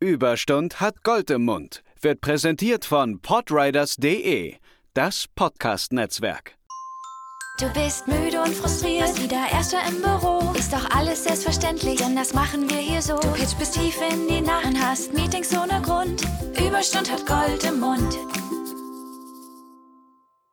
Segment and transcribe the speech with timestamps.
[0.00, 1.82] Überstund hat Gold im Mund.
[2.00, 4.54] Wird präsentiert von podriders.de,
[4.94, 6.54] das Podcast-Netzwerk.
[7.58, 10.52] Du bist müde und frustriert, wieder Erster im Büro.
[10.56, 13.18] Ist doch alles selbstverständlich, denn das machen wir hier so.
[13.18, 16.22] Du pitch bis tief in die Nacht und hast Meetings ohne Grund.
[16.64, 18.14] Überstund hat Gold im Mund.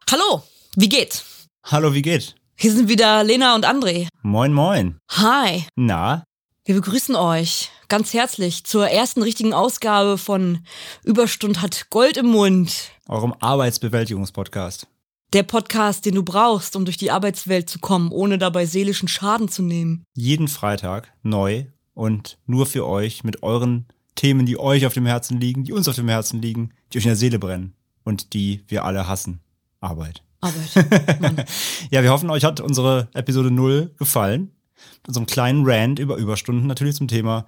[0.09, 0.41] Hallo,
[0.75, 1.47] wie geht's?
[1.65, 2.33] Hallo, wie geht?
[2.55, 4.07] Hier sind wieder Lena und André.
[4.23, 4.97] Moin, moin.
[5.11, 6.23] Hi, Na,
[6.65, 10.65] wir begrüßen euch ganz herzlich zur ersten richtigen Ausgabe von
[11.03, 12.89] Überstund hat Gold im Mund.
[13.07, 14.87] eurem Arbeitsbewältigungspodcast.
[15.33, 19.47] Der Podcast, den du brauchst, um durch die Arbeitswelt zu kommen, ohne dabei seelischen Schaden
[19.47, 20.05] zu nehmen.
[20.15, 23.85] Jeden Freitag neu und nur für euch mit euren
[24.15, 27.05] Themen, die euch auf dem Herzen liegen, die uns auf dem Herzen liegen, die euch
[27.05, 29.39] in der Seele brennen und die wir alle hassen.
[29.81, 30.23] Arbeit.
[30.41, 31.47] Arbeit.
[31.91, 34.51] Ja, wir hoffen, euch hat unsere Episode 0 gefallen.
[34.97, 37.45] Mit unserem kleinen Rant über Überstunden natürlich zum Thema,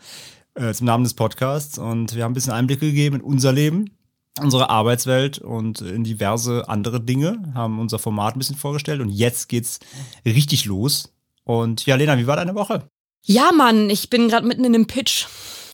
[0.55, 1.77] äh, zum Namen des Podcasts.
[1.77, 3.91] Und wir haben ein bisschen Einblicke gegeben in unser Leben,
[4.39, 9.49] unsere Arbeitswelt und in diverse andere Dinge, haben unser Format ein bisschen vorgestellt und jetzt
[9.49, 9.79] geht's
[10.25, 11.13] richtig los.
[11.43, 12.89] Und ja, Lena, wie war deine Woche?
[13.23, 15.25] Ja, Mann, ich bin gerade mitten in dem Pitch.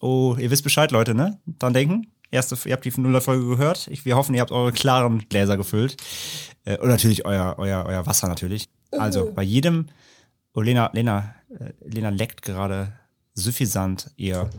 [0.02, 1.40] Oh, ihr wisst Bescheid, Leute, ne?
[1.60, 2.08] Dran denken.
[2.32, 3.88] Erste, ihr habt die Nuller-Folge gehört.
[3.90, 5.98] Ich, wir hoffen, ihr habt eure klaren Gläser gefüllt.
[6.66, 8.70] Äh, und natürlich euer, euer, euer Wasser natürlich.
[8.92, 9.88] Also bei jedem.
[10.56, 12.94] Oh, Lena, Lena, äh, Lena leckt gerade
[13.34, 14.50] suffisant ihr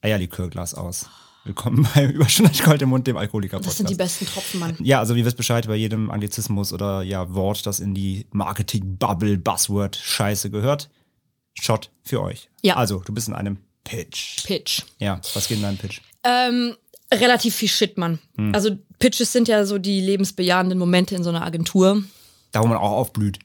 [0.00, 1.08] Eierlikörglas aus.
[1.44, 4.76] Willkommen beim Überstunde Gold im Mund, dem alkoholiker Das sind die besten Tropfen, Mann.
[4.80, 9.38] Ja, also ihr wisst Bescheid bei jedem Anglizismus oder ja Wort, das in die Marketing-Bubble,
[9.38, 10.90] Buzzword-Scheiße gehört.
[11.54, 12.48] Shot für euch.
[12.62, 12.76] Ja.
[12.76, 14.44] Also, du bist in einem Pitch.
[14.44, 14.82] Pitch.
[14.98, 16.00] Ja, was geht in deinem Pitch?
[16.24, 16.74] Ähm,
[17.14, 18.18] relativ viel Shit, Mann.
[18.52, 22.02] Also Pitches sind ja so die lebensbejahenden Momente in so einer Agentur.
[22.50, 23.38] Da, wo man auch aufblüht.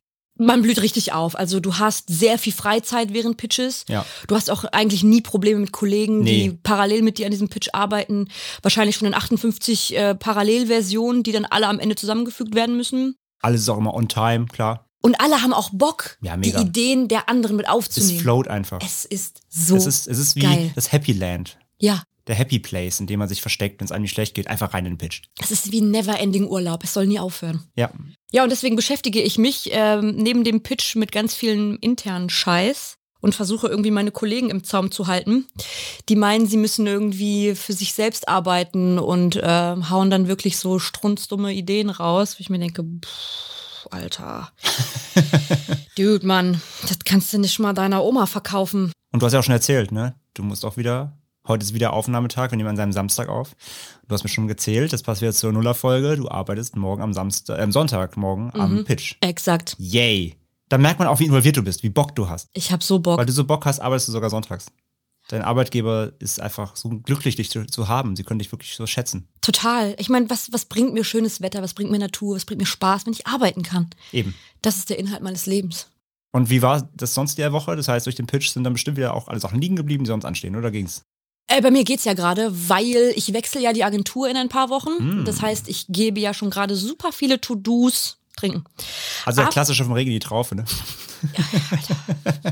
[0.45, 1.37] Man blüht richtig auf.
[1.37, 3.85] Also du hast sehr viel Freizeit während Pitches.
[3.87, 4.05] Ja.
[4.27, 6.59] Du hast auch eigentlich nie Probleme mit Kollegen, die Nee.
[6.63, 8.27] parallel mit dir an diesem Pitch arbeiten.
[8.61, 13.15] Wahrscheinlich schon in 58 äh, Parallelversionen, die dann alle am Ende zusammengefügt werden müssen.
[13.41, 14.85] Alles ist auch immer on time, klar.
[15.03, 16.49] Und alle haben auch Bock, Ja, die.
[16.51, 18.19] Ideen der anderen mit Es aufzunehmen.
[18.19, 18.79] float einfach.
[18.85, 20.71] Es ist so es, ist, es ist wie geil.
[20.75, 21.57] das Happy Land.
[21.79, 24.47] Ja, Der Happy Place, in dem man sich versteckt, wenn es einem nicht schlecht geht,
[24.47, 25.21] einfach rein in den Pitch.
[25.39, 26.83] es ist wie ein Never-Ending Urlaub.
[26.83, 27.63] Es soll nie aufhören.
[27.75, 27.91] Ja.
[28.31, 32.97] Ja, und deswegen beschäftige ich mich ähm, neben dem Pitch mit ganz vielen internen Scheiß
[33.21, 35.47] und versuche irgendwie meine Kollegen im Zaum zu halten.
[36.09, 40.79] Die meinen, sie müssen irgendwie für sich selbst arbeiten und äh, hauen dann wirklich so
[40.79, 44.51] strunzdumme Ideen raus, wo ich mir denke, pff, Alter.
[45.97, 48.91] Dude, Mann, das kannst du nicht mal deiner Oma verkaufen.
[49.11, 50.15] Und du hast ja auch schon erzählt, ne?
[50.33, 53.55] Du musst auch wieder, heute ist wieder Aufnahmetag, wir nehmen an seinem Samstag auf.
[54.07, 56.15] Du hast mir schon gezählt, das passt wieder zur Nullerfolge.
[56.17, 58.59] Du arbeitest morgen am Samstag, äh, am Sonntag morgen Mhm.
[58.61, 59.15] am Pitch.
[59.21, 59.75] Exakt.
[59.77, 60.35] Yay.
[60.69, 62.49] Da merkt man auch, wie involviert du bist, wie Bock du hast.
[62.53, 63.17] Ich hab so Bock.
[63.17, 64.67] Weil du so Bock hast, arbeitest du sogar sonntags.
[65.27, 68.15] Dein Arbeitgeber ist einfach so glücklich, dich zu, zu haben.
[68.15, 69.27] Sie können dich wirklich so schätzen.
[69.41, 69.95] Total.
[69.97, 72.65] Ich meine, was, was bringt mir schönes Wetter, was bringt mir Natur, was bringt mir
[72.65, 73.89] Spaß, wenn ich arbeiten kann?
[74.11, 74.33] Eben.
[74.61, 75.87] Das ist der Inhalt meines Lebens.
[76.33, 77.75] Und wie war das sonst die Woche?
[77.75, 80.09] Das heißt, durch den Pitch sind dann bestimmt wieder auch alle Sachen liegen geblieben, die
[80.09, 81.03] sonst anstehen, oder ging's?
[81.51, 84.69] Äh, bei mir geht's ja gerade, weil ich wechsle ja die Agentur in ein paar
[84.69, 84.97] Wochen.
[84.97, 85.25] Hm.
[85.25, 88.65] Das heißt, ich gebe ja schon gerade super viele To-Dos trinken.
[89.25, 90.65] Also der Ab- klassische vom Regen die Traufe, ne?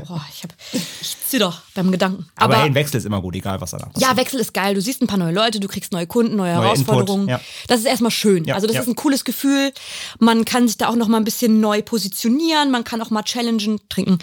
[0.06, 2.26] Boah, ich hab, ich zitter beim Gedanken.
[2.36, 4.10] Aber, Aber, hey, ein Wechsel ist immer gut, egal was danach passiert.
[4.10, 4.74] ja, Wechsel ist geil.
[4.74, 7.28] Du siehst ein paar neue Leute, du kriegst neue Kunden, neue, Neuer Herausforderungen.
[7.28, 7.64] Input, ja.
[7.66, 8.44] Das ist erstmal schön.
[8.44, 8.82] Ja, also das ja.
[8.82, 9.72] ist ein cooles Gefühl.
[10.18, 12.70] Man kann sich da auch noch mal ein bisschen neu positionieren.
[12.70, 14.18] Man kann auch mal challengen, trinken,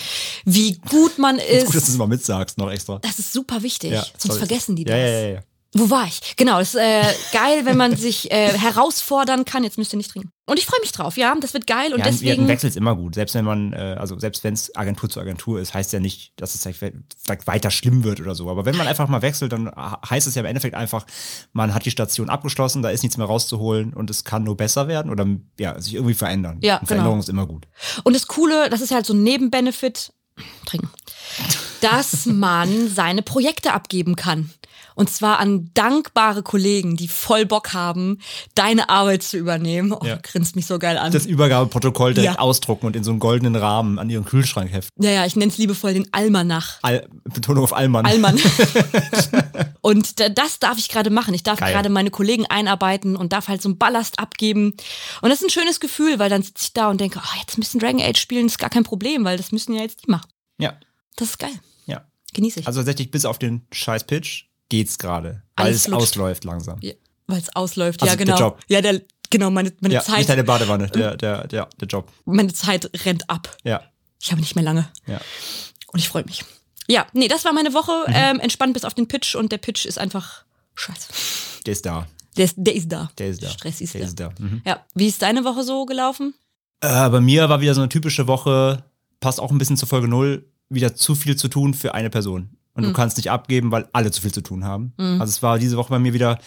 [0.46, 1.66] wie gut man ist.
[1.66, 3.00] Gut, dass du es immer mitsagst, noch extra.
[3.00, 3.92] das ist super wichtig.
[3.92, 4.96] Ja, Sonst vergessen die das.
[4.96, 5.40] Ja, ja, ja, ja.
[5.80, 6.36] Wo war ich?
[6.38, 9.64] Genau, das ist äh, geil, wenn man sich äh, herausfordern kann.
[9.64, 10.32] Jetzt müsst ihr nicht trinken.
[10.46, 11.36] Und ich freue mich drauf, ja.
[11.40, 12.44] Das wird geil und ja, ja, deswegen.
[12.44, 13.16] ein Wechsel ist immer gut.
[13.16, 16.32] Selbst wenn man, äh, also selbst wenn es Agentur zu Agentur ist, heißt ja nicht,
[16.38, 18.50] dass es vielleicht vielleicht weiter schlimm wird oder so.
[18.50, 21.06] Aber wenn man einfach mal wechselt, dann heißt es ja im Endeffekt einfach,
[21.54, 24.88] man hat die Station abgeschlossen, da ist nichts mehr rauszuholen und es kann nur besser
[24.88, 25.28] werden oder
[25.60, 26.60] ja, sich irgendwie verändern.
[26.62, 27.24] Ja, und Veränderung genau.
[27.24, 27.68] ist immer gut.
[28.04, 30.14] Und das Coole, das ist halt so ein Nebenbenefit,
[30.66, 30.90] trinken,
[31.82, 34.52] dass man seine Projekte abgeben kann.
[34.98, 38.18] Und zwar an dankbare Kollegen, die voll Bock haben,
[38.56, 39.92] deine Arbeit zu übernehmen.
[39.94, 40.18] Oh, Ja.
[40.22, 41.12] grinst mich so geil an.
[41.12, 42.40] Das Übergabeprotokoll direkt Ja.
[42.40, 44.92] ausdrucken und in so einen goldenen Rahmen an ihren Kühlschrank heften.
[45.04, 46.80] naja, ich nenne es liebevoll den Almanach.
[46.82, 48.06] Al Betonung auf Allmann.
[48.08, 48.38] Allmann.
[49.82, 51.34] und da- das darf ich gerade machen.
[51.34, 54.74] Ich darf gerade meine Kollegen einarbeiten und darf halt so einen Ballast abgeben.
[55.22, 57.56] Und das ist ein schönes Gefühl, weil dann sitze ich da und denke, oh, jetzt
[57.58, 60.28] bisschen Dragon Age spielen ist gar kein Problem, weil das müssen ja jetzt die machen.
[60.58, 60.74] Ja,
[61.16, 61.52] Das ist geil.
[61.86, 62.02] ja.
[62.34, 62.68] Genieße ich.
[62.68, 66.02] Also tatsächlich bis auf den scheiß Pitch geht's gerade, weil Alles es flutscht.
[66.04, 66.80] ausläuft langsam.
[66.82, 66.94] Ja,
[67.28, 68.02] weil es ausläuft.
[68.02, 68.40] Also ja, der genau.
[68.40, 68.60] Job.
[68.68, 72.12] Ja, der, genau, meine, meine, Ja, Zeit, nicht deine Badewanne, der, der, der, der Job.
[72.26, 73.56] meine Zeit rennt ab.
[73.64, 73.82] Ja,
[74.22, 74.88] Ich habe nicht mehr lange.
[75.06, 75.20] ja.
[75.94, 76.44] Und ich freue mich.
[76.90, 77.92] Ja, nee, das war meine Woche.
[78.08, 78.14] Mhm.
[78.16, 80.44] Ähm, entspannt bis auf den Pitch und der Pitch ist einfach
[80.76, 81.08] Scheiße.
[81.66, 82.08] Der ist da.
[82.38, 83.10] Der ist, der ist da.
[83.18, 83.50] Der ist da.
[83.50, 84.08] Stress ist der da.
[84.08, 84.30] ist da.
[84.40, 84.62] Mhm.
[84.66, 84.86] Ja.
[84.96, 86.34] Wie ist deine Woche so gelaufen?
[86.82, 88.84] Äh, bei mir war wieder so eine typische Woche,
[89.20, 92.57] passt auch ein bisschen zur Folge 0, wieder zu viel zu tun für eine Person.
[92.78, 92.88] Und Mhm.
[92.88, 94.94] du kannst nicht abgeben, weil alle zu viel zu tun haben.
[94.98, 96.38] Also es war diese Woche bei mir wieder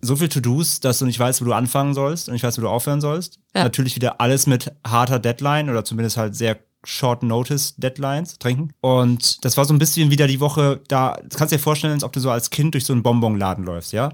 [0.00, 2.62] so viel To-Dos, dass du nicht weißt, wo du anfangen sollst und nicht weißt, wo
[2.62, 3.38] du aufhören sollst.
[3.54, 3.64] Ja.
[3.64, 8.70] Natürlich wieder alles mit harter Deadline oder zumindest halt sehr Short Notice Deadlines trinken.
[8.80, 11.92] Und das war so ein bisschen wieder die Woche, da das kannst du dir vorstellen,
[11.92, 14.08] als ob du so als Kind durch so einen Bonbonladen läufst, ja?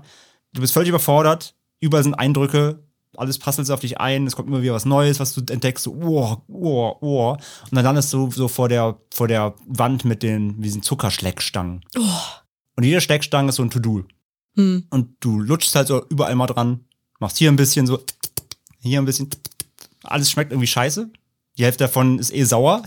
[0.52, 2.82] Du bist völlig überfordert, überall sind Eindrücke,
[3.18, 5.92] alles prasselt auf dich ein, es kommt immer wieder was Neues, was du entdeckst, so,
[5.92, 7.32] oh, oh, oh.
[7.32, 11.80] Und dann landest du so vor der, vor der Wand mit den, diesen Zuckerschleckstangen.
[12.76, 14.04] Und jede Schleckstange ist so ein To-Do.
[14.56, 14.84] Hm.
[14.90, 16.84] Und du lutschst halt so überall mal dran,
[17.18, 18.02] machst hier ein bisschen so,
[18.80, 19.28] hier ein bisschen,
[20.04, 21.10] alles schmeckt irgendwie scheiße.
[21.58, 22.82] Die Hälfte davon ist eh sauer.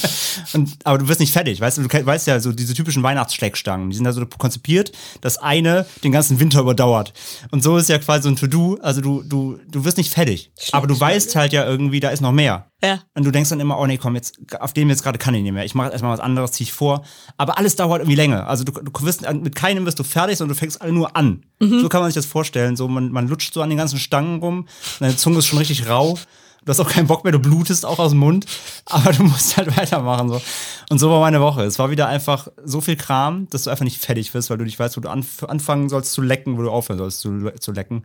[0.54, 3.96] und, aber du wirst nicht fertig, weißt du, weißt ja, so diese typischen Weihnachtsschleckstangen, die
[3.96, 7.12] sind da so konzipiert, dass eine den ganzen Winter überdauert.
[7.50, 10.50] Und so ist ja quasi so ein To-Do, also du, du, du wirst nicht fertig.
[10.72, 12.70] Aber du weißt halt ja irgendwie, da ist noch mehr.
[12.82, 13.00] Ja.
[13.14, 15.42] Und du denkst dann immer, oh nee, komm, jetzt, auf dem jetzt gerade kann ich
[15.42, 15.64] nicht mehr.
[15.64, 17.04] Ich mache erstmal was anderes, zieh ich vor.
[17.36, 18.46] Aber alles dauert irgendwie länger.
[18.48, 21.44] Also du, du wirst, mit keinem wirst du fertig, sondern du fängst alle nur an.
[21.58, 22.76] So kann man sich das vorstellen.
[22.76, 24.68] So, man, man lutscht so an den ganzen Stangen rum,
[25.00, 26.18] deine Zunge ist schon richtig rau.
[26.66, 28.44] Du hast auch keinen Bock mehr, du blutest auch aus dem Mund,
[28.86, 30.28] aber du musst halt weitermachen.
[30.28, 30.42] So.
[30.90, 31.62] Und so war meine Woche.
[31.62, 34.64] Es war wieder einfach so viel Kram, dass du einfach nicht fertig wirst, weil du
[34.64, 37.70] nicht weißt, wo du anf anfangen sollst zu lecken, wo du aufhören sollst zu, zu
[37.70, 38.04] lecken.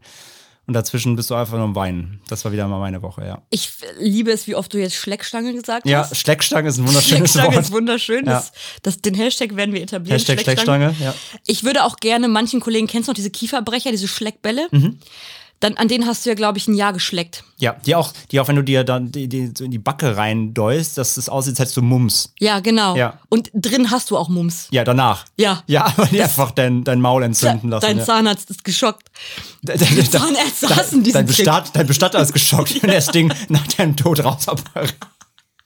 [0.67, 2.21] Und dazwischen bist du einfach nur am Weinen.
[2.29, 3.41] Das war wieder mal meine Woche, ja.
[3.49, 6.15] Ich liebe es, wie oft du jetzt Schleckstange gesagt Ja, hast.
[6.15, 7.65] Schleckstange ist ein wunderschönes Schleckstange Wort.
[7.65, 8.25] ist wunderschön.
[8.27, 8.33] Ja.
[8.33, 8.51] Das,
[8.83, 10.19] das, den Hashtag werden wir etablieren.
[10.19, 11.15] Hashtag Schleckstange, ja.
[11.47, 14.67] Ich würde auch gerne manchen Kollegen, kennst du noch diese Kieferbrecher, diese Schleckbälle?
[14.69, 14.99] Mhm.
[15.61, 17.43] Dann, an denen hast du ja, glaube ich, ein Jahr geschleckt.
[17.59, 20.17] Ja, die auch, die auch, wenn du dir dann die, die so in die Backe
[20.17, 22.33] reindeust, dass es aussieht, als hättest du Mums.
[22.39, 22.95] Ja, genau.
[22.95, 23.19] Ja.
[23.29, 24.67] Und drin hast du auch Mums.
[24.71, 25.25] Ja, danach.
[25.37, 25.61] Ja.
[25.67, 27.85] Ja, aber die einfach dein, dein Maul entzünden lassen.
[27.85, 28.03] Dein ja.
[28.03, 29.07] Zahnarzt ist geschockt.
[29.63, 31.37] Dein, dein, dein, Zahnärzte dein, hassen diesen dein, Trick.
[31.37, 34.95] Bestatt, dein Bestatter ist geschockt, wenn das Ding nach deinem Tod rausoperieren,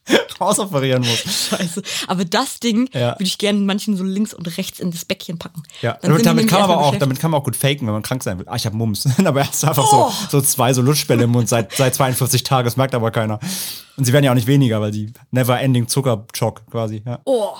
[0.39, 1.19] rausoperieren muss.
[1.49, 1.81] Scheiße.
[2.07, 3.13] Aber das Ding Ja.
[3.13, 5.63] würde ich gerne manchen so links und rechts in das Bäckchen packen.
[5.81, 8.03] Ja, und damit kann, man aber auch, damit kann man auch gut faken, wenn man
[8.03, 8.45] krank sein will.
[8.47, 9.07] Ah, ich habe Mums.
[9.25, 10.11] aber er hat einfach Oh.
[10.29, 13.39] so, so zwei so Lutschbälle im Mund seit, seit 42 Tagen, das merkt aber keiner.
[13.97, 17.01] Und sie werden ja auch nicht weniger, weil die never-ending Zuckerschock quasi.
[17.05, 17.19] Ja.
[17.25, 17.53] Oh,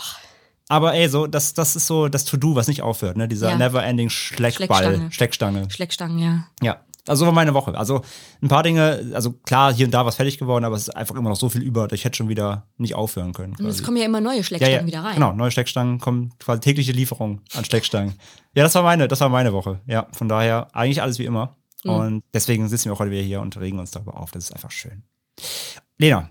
[0.68, 3.28] Aber ey, so, das, das ist so das To-Do, was nicht aufhört, ne?
[3.28, 3.56] Dieser Ja.
[3.58, 4.52] never-ending Schleckball,
[4.84, 5.12] Schleckstange.
[5.12, 5.68] Schleckstange.
[5.72, 6.48] Schleckstangen, ja.
[6.62, 6.78] Ja.
[7.08, 7.78] Also so war meine Woche.
[7.78, 8.02] Also
[8.42, 11.16] ein paar Dinge, also klar, hier und da was fertig geworden, aber es ist einfach
[11.16, 13.54] immer noch so viel über, ich hätte schon wieder nicht aufhören können.
[13.54, 13.84] Und es quasi.
[13.84, 15.14] kommen ja immer neue ja, Schleckstangen ja, wieder rein.
[15.16, 18.16] Genau, neue Steckstangen kommen quasi tägliche Lieferung an Steckstangen.
[18.56, 19.82] Ja, das war meine, das war meine Woche.
[19.86, 21.56] Ja, von daher eigentlich alles wie immer.
[21.84, 21.92] Mhm.
[21.92, 24.32] Und deswegen sitzen wir auch heute wieder hier und regen uns darüber auf.
[24.32, 25.04] Das ist einfach schön.
[25.98, 26.30] Lena,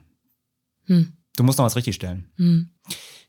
[0.87, 1.13] Hm.
[1.37, 2.31] du musst noch was richtig stellen.
[2.37, 2.71] Hm.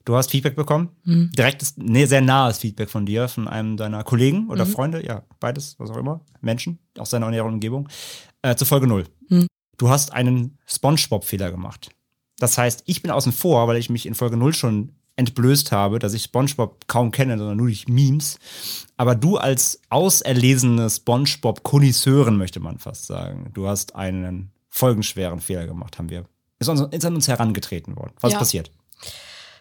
[0.05, 0.89] Du hast Feedback bekommen.
[1.03, 1.31] Hm.
[1.35, 4.49] Direktes, nee, sehr nahes Feedback von dir, von einem deiner Kollegen Mhm.
[4.51, 7.89] oder Freunde, ja, beides, was auch immer, Menschen aus deiner näheren Umgebung,
[8.43, 9.05] äh, zu Folge 0.
[9.29, 9.47] Hm.
[9.77, 11.89] Du hast einen Spongebob-Fehler gemacht.
[12.37, 15.97] Das heißt, ich bin außen vor, weil ich mich in Folge 0 schon entblößt habe,
[15.99, 18.37] dass ich Spongebob kaum kenne, sondern nur durch Memes.
[18.97, 25.97] Aber du als auserlesene Spongebob-Konisseurin, möchte man fast sagen, du hast einen folgenschweren Fehler gemacht,
[25.97, 26.25] haben wir.
[26.59, 28.11] Ist, uns, ist an uns herangetreten worden.
[28.19, 28.37] Was Ja.
[28.37, 28.71] ist passiert?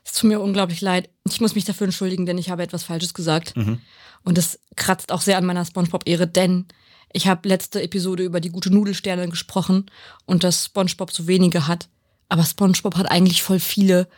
[0.05, 1.09] Es tut mir unglaublich leid.
[1.29, 3.56] Ich muss mich dafür entschuldigen, denn ich habe etwas Falsches gesagt.
[3.56, 3.81] Mhm.
[4.23, 6.67] Und das kratzt auch sehr an meiner Spongebob-Ehre, denn
[7.12, 9.87] ich habe letzte Episode über die gute Nudelsterne gesprochen
[10.27, 11.89] und dass Spongebob so wenige hat.
[12.29, 14.08] Aber Spongebob hat eigentlich voll viele.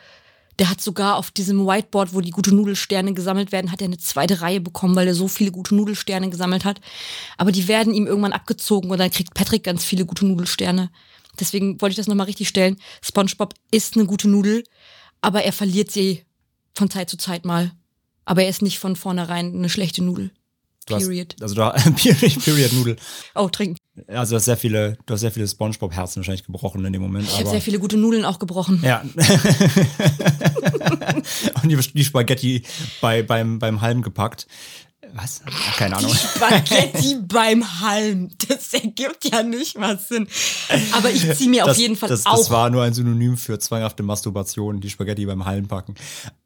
[0.57, 3.99] Der hat sogar auf diesem Whiteboard, wo die gute Nudelsterne gesammelt werden, hat er eine
[3.99, 6.81] zweite Reihe bekommen, weil er so viele gute Nudelsterne gesammelt hat.
[7.37, 10.89] Aber die werden ihm irgendwann abgezogen und dann kriegt Patrick ganz viele gute Nudelsterne.
[11.39, 12.77] Deswegen wollte ich das nochmal richtig stellen.
[13.03, 14.63] SpongeBob ist eine gute Nudel,
[15.21, 16.23] aber er verliert sie
[16.75, 17.71] von Zeit zu Zeit mal.
[18.25, 20.31] Aber er ist nicht von vornherein eine schlechte Nudel.
[20.85, 21.35] Du hast- Period.
[21.41, 21.61] also du
[21.95, 22.95] Period, Period Nudel.
[23.35, 23.77] Oh, trinken.
[24.07, 27.27] Also du hast sehr viele, du hast sehr viele SpongeBob-Herzen wahrscheinlich gebrochen in dem Moment.
[27.27, 28.81] Ich habe sehr viele gute Nudeln auch gebrochen.
[28.83, 29.03] ja.
[31.63, 32.63] Und die, die Spaghetti
[33.01, 34.47] bei, beim, beim Halm gepackt.
[35.13, 35.41] Was?
[35.45, 36.11] Ach, keine Ahnung.
[36.13, 38.29] Spaghetti beim Halm.
[38.47, 40.27] Das ergibt ja nicht was Sinn.
[40.91, 42.35] Aber ich ziehe mir auf Das, jeden Fall das, auch.
[42.37, 45.95] das war nur ein Synonym für zwanghafte Masturbation, die Spaghetti beim Halm packen.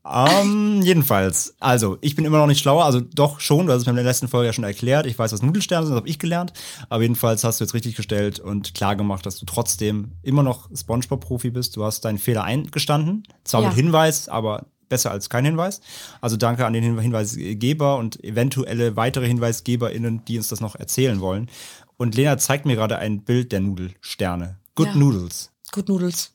[0.05, 3.85] Ähm, jedenfalls, also ich bin immer noch nicht schlauer, also doch schon, du hast es
[3.85, 5.05] mir in der letzten Folge ja schon erklärt.
[5.05, 6.53] Ich weiß, was Nudelsterne sind, das habe ich gelernt.
[6.89, 10.69] Aber jedenfalls hast du jetzt richtig gestellt und klar gemacht, dass du trotzdem immer noch
[10.75, 11.75] Spongebob-Profi bist.
[11.77, 13.67] Du hast deinen Fehler eingestanden, zwar Ja.
[13.69, 15.81] mit Hinweis, aber besser als kein Hinweis.
[16.21, 21.19] Also danke an den Hin- Hinweisgeber und eventuelle weitere HinweisgeberInnen, die uns das noch erzählen
[21.19, 21.49] wollen.
[21.97, 24.59] Und Lena zeigt mir gerade ein Bild der Nudelsterne.
[24.75, 24.95] Good Ja.
[24.95, 25.51] Noodles.
[25.71, 26.33] Good Noodles.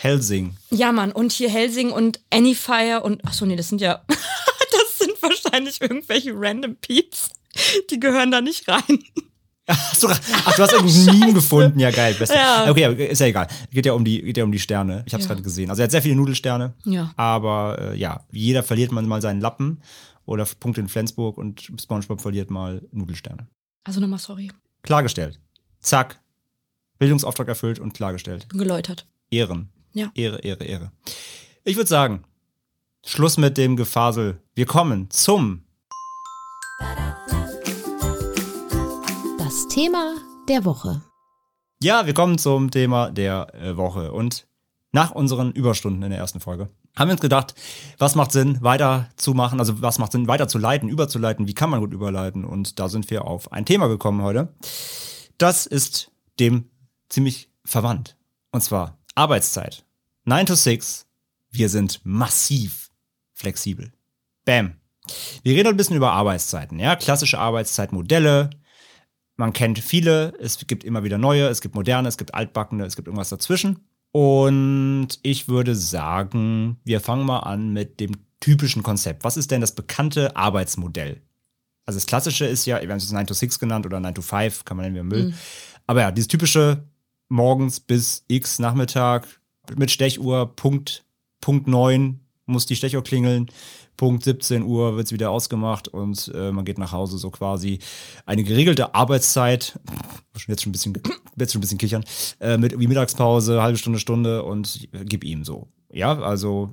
[0.00, 0.56] Helsing.
[0.70, 1.12] Ja, Mann.
[1.12, 3.24] Und hier Helsing und Anyfire und.
[3.24, 4.02] Achso, nee, das sind ja.
[4.08, 7.30] das sind wahrscheinlich irgendwelche random Peeps.
[7.90, 9.02] Die gehören da nicht rein.
[9.66, 11.78] Ach, so, ach, du hast irgendein Meme gefunden.
[11.78, 12.14] Ja, geil.
[12.18, 12.34] Beste.
[12.34, 12.70] Ja.
[12.70, 13.46] Okay, ist ja egal.
[13.70, 15.02] Geht ja um die, geht ja um die Sterne.
[15.06, 15.32] Ich habe es Ja.
[15.34, 15.70] gerade gesehen.
[15.70, 16.74] Also er hat sehr viele Nudelsterne.
[16.84, 17.12] Ja.
[17.16, 19.80] Aber äh, ja, jeder verliert man mal seinen Lappen.
[20.26, 23.46] Oder Punkte in Flensburg und Spongebob verliert mal Nudelsterne.
[23.84, 24.50] Also nochmal sorry.
[24.82, 25.38] Klargestellt.
[25.80, 26.18] Zack.
[26.98, 28.48] Bildungsauftrag erfüllt und klargestellt.
[28.48, 29.06] Bin geläutert.
[29.30, 29.68] Ehren.
[29.92, 30.10] Ja.
[30.14, 30.92] Ehre, Ehre, Ehre.
[31.64, 32.24] Ich würde sagen,
[33.04, 34.40] Schluss mit dem Gefasel.
[34.54, 35.62] Wir kommen zum
[39.54, 40.16] Das Thema
[40.48, 41.00] der Woche.
[41.80, 44.10] Ja, wir kommen zum Thema der äh, Woche.
[44.10, 44.48] Und
[44.90, 47.54] nach unseren Überstunden in der ersten Folge haben wir uns gedacht,
[47.98, 52.44] was macht Sinn, weiterzumachen, also was macht Sinn, weiterzuleiten, überzuleiten, wie kann man gut überleiten?
[52.44, 54.52] Und da sind wir auf ein Thema gekommen heute.
[55.38, 56.68] Das ist dem
[57.08, 58.16] ziemlich verwandt.
[58.50, 59.84] Und zwar Arbeitszeit.
[60.24, 61.06] 9 to 6.
[61.52, 62.90] Wir sind massiv
[63.34, 63.92] flexibel.
[64.44, 64.80] Bam.
[65.44, 68.50] Wir reden ein bisschen über Arbeitszeiten, ja, klassische Arbeitszeitmodelle,
[69.36, 72.96] man kennt viele, es gibt immer wieder neue, es gibt moderne, es gibt altbackene, es
[72.96, 73.80] gibt irgendwas dazwischen.
[74.12, 79.24] Und ich würde sagen, wir fangen mal an mit dem typischen Konzept.
[79.24, 81.20] Was ist denn das bekannte Arbeitsmodell?
[81.86, 84.22] Also das klassische ist ja, wir haben es 9 to 6 genannt oder 9 to
[84.22, 85.34] 5, kann man nennen, wie man will.
[85.86, 86.84] Aber ja, dieses typische
[87.28, 89.26] morgens bis x Nachmittag
[89.76, 91.04] mit Stechuhr, Punkt,
[91.40, 93.50] Punkt 9 muss die Stechuhr klingeln,
[93.96, 97.78] Punkt 17 Uhr wird es wieder ausgemacht und äh, man geht nach Hause, so quasi
[98.26, 99.78] eine geregelte Arbeitszeit,
[100.46, 100.94] jetzt schon ein bisschen,
[101.36, 102.04] jetzt schon ein bisschen kichern,
[102.40, 105.68] äh, mit irgendwie Mittagspause, halbe Stunde, Stunde und gib ihm so.
[105.92, 106.72] Ja, also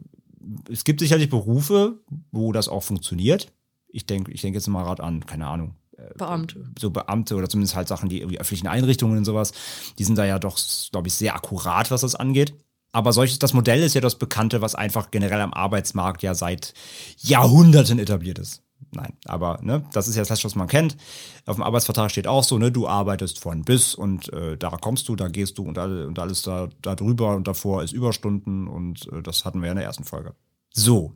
[0.70, 2.00] es gibt sicherlich Berufe,
[2.32, 3.54] wo das auch funktioniert.
[3.88, 5.76] Ich denke, ich denke jetzt mal gerade an, keine Ahnung,
[6.18, 6.64] Beamte.
[6.80, 9.54] so Beamte oder zumindest halt Sachen, die irgendwie öffentlichen Einrichtungen und sowas,
[9.98, 10.58] die sind da ja doch,
[10.92, 12.54] glaube ich, sehr akkurat, was das angeht.
[12.92, 16.74] Aber solches, das Modell ist ja das Bekannte, was einfach generell am Arbeitsmarkt ja seit
[17.18, 18.64] Jahrhunderten etabliert ist.
[18.94, 20.98] Nein, aber ne, das ist ja das, was man kennt.
[21.46, 25.08] Auf dem Arbeitsvertrag steht auch so, ne, du arbeitest von bis und äh, da kommst
[25.08, 28.68] du, da gehst du und, all, und alles da, da drüber und davor ist Überstunden
[28.68, 30.34] und äh, das hatten wir ja in der ersten Folge.
[30.74, 31.14] So,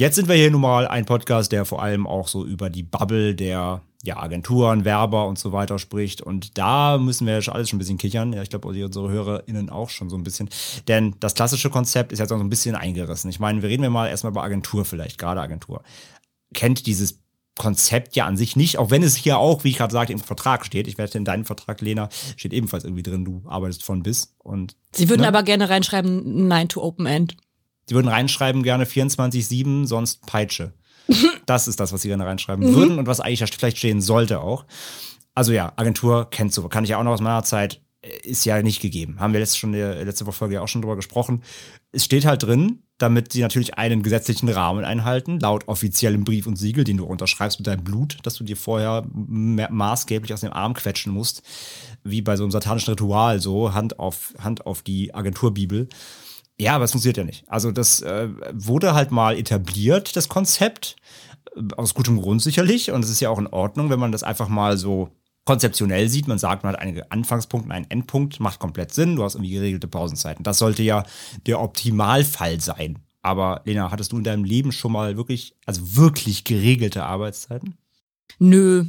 [0.00, 2.82] Jetzt sind wir hier nun mal ein Podcast, der vor allem auch so über die
[2.82, 6.22] Bubble der ja, Agenturen, Werber und so weiter spricht.
[6.22, 8.32] Und da müssen wir ja alles schon ein bisschen kichern.
[8.32, 10.48] Ja, ich glaube, unsere HörerInnen auch schon so ein bisschen.
[10.88, 13.28] Denn das klassische Konzept ist jetzt auch so ein bisschen eingerissen.
[13.28, 15.82] Ich meine, wir reden wir mal erstmal über Agentur vielleicht, gerade Agentur.
[16.54, 17.18] Kennt dieses
[17.58, 20.20] Konzept ja an sich nicht, auch wenn es hier auch, wie ich gerade sagte, im
[20.20, 20.88] Vertrag steht.
[20.88, 24.34] Ich werde in deinem Vertrag, Lena, steht ebenfalls irgendwie drin, du arbeitest von bis.
[24.38, 25.28] Und Sie würden Ne?
[25.28, 27.36] aber gerne reinschreiben, 9 to Open End.
[27.90, 30.72] Sie würden reinschreiben gerne 24-7, sonst Peitsche.
[31.46, 34.40] Das ist das, was sie gerne reinschreiben würden und was eigentlich da vielleicht stehen sollte
[34.40, 34.64] auch.
[35.34, 38.44] Also ja, Agentur kennst du, kann ich ja auch noch aus meiner Zeit, äh, ist
[38.44, 39.18] ja nicht gegeben.
[39.18, 41.42] Haben wir letzte, schon, äh, letzte Folge ja auch schon drüber gesprochen.
[41.90, 46.54] Es steht halt drin, damit sie natürlich einen gesetzlichen Rahmen einhalten, laut offiziellem Brief und
[46.54, 50.52] Siegel, den du unterschreibst mit deinem Blut, dass du dir vorher ma- maßgeblich aus dem
[50.52, 51.42] Arm quetschen musst,
[52.04, 55.88] wie bei so einem satanischen Ritual, so Hand auf, Hand auf die Agenturbibel.
[56.60, 57.44] Ja, aber es funktioniert ja nicht.
[57.48, 60.96] Also das äh, wurde halt mal etabliert, das Konzept,
[61.56, 62.90] äh, aus gutem Grund sicherlich.
[62.90, 65.08] Und es ist ja auch in Ordnung, wenn man das einfach mal so
[65.46, 66.28] konzeptionell sieht.
[66.28, 69.16] Man sagt, man hat einen Anfangspunkt und einen Endpunkt, macht komplett Sinn.
[69.16, 70.44] Du hast irgendwie geregelte Pausenzeiten.
[70.44, 71.04] Das sollte ja
[71.46, 72.98] der Optimalfall sein.
[73.22, 77.78] Aber Lena, hattest du in deinem Leben schon mal wirklich, also wirklich geregelte Arbeitszeiten?
[78.38, 78.84] Nö.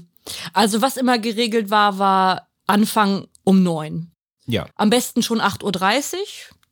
[0.52, 4.12] Also was immer geregelt war, war Anfang um 9.
[4.46, 4.68] Ja.
[4.76, 6.20] Am besten schon 8.30 Uhr,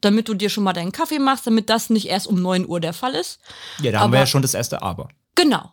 [0.01, 2.79] damit du dir schon mal deinen Kaffee machst, damit das nicht erst um 9 Uhr
[2.79, 3.39] der Fall ist.
[3.81, 5.09] Ja, da haben wir Aber- ja schon das erste Aber.
[5.35, 5.71] Genau.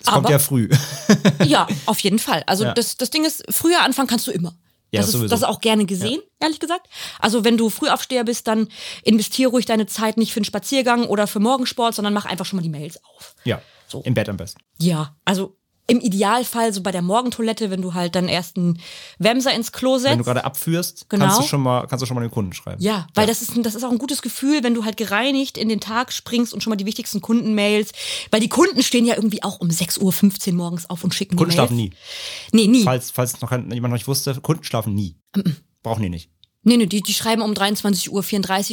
[0.00, 0.68] Es kommt Aber- ja früh.
[1.44, 2.42] Ja, auf jeden Fall.
[2.46, 2.74] Also Ja.
[2.74, 4.54] das, das Ding ist, früher anfangen kannst du immer.
[4.90, 6.86] Ja, das, ist, das ist auch gerne gesehen, ehrlich gesagt.
[7.20, 8.68] Also wenn du Frühaufsteher bist, dann
[9.02, 12.56] investiere ruhig deine Zeit nicht für einen Spaziergang oder für Morgensport, sondern mach einfach schon
[12.56, 13.34] mal die Mails auf.
[13.44, 13.60] ja.
[13.90, 14.02] So.
[14.02, 14.60] Im Bett am besten.
[14.78, 15.56] Ja, also
[15.90, 18.78] im Idealfall so bei der Morgentoilette, wenn du halt deinen ersten
[19.18, 20.10] Wemser ins Klo setzt.
[20.12, 21.24] Wenn du gerade abführst, Genau.
[21.24, 22.80] kannst du schon mal, kannst du schon mal den Kunden schreiben.
[22.82, 25.70] Ja, weil Das, ist, das ist auch ein gutes Gefühl, wenn du halt gereinigt in
[25.70, 27.92] den Tag springst und schon mal die wichtigsten Kundenmails.
[28.30, 31.52] Weil die Kunden stehen ja irgendwie auch um 6.15 Uhr morgens auf und schicken Kunden
[31.52, 31.92] schlafen nie.
[32.52, 32.84] Nee, nie.
[32.84, 35.16] Falls, falls noch jemand noch nicht wusste, Kunden schlafen nie.
[35.82, 36.30] Brauchen die nicht.
[36.68, 38.22] Nee, nee, die, die schreiben um 23.34 Uhr,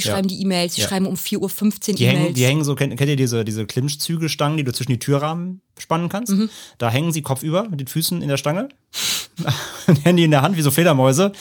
[0.04, 2.34] schreiben die E-Mails, die schreiben um 4.15 Uhr Die hängen, E-Mails.
[2.36, 6.10] die hängen so, kennt, kennt ihr diese, diese Klinschzügelstangen, die du zwischen die Türrahmen spannen
[6.10, 6.34] kannst?
[6.34, 6.50] Mhm.
[6.78, 8.70] Da hängen sie kopfüber mit den Füßen in der Stange,
[10.04, 11.32] Handy in der Hand wie so Fledermäuse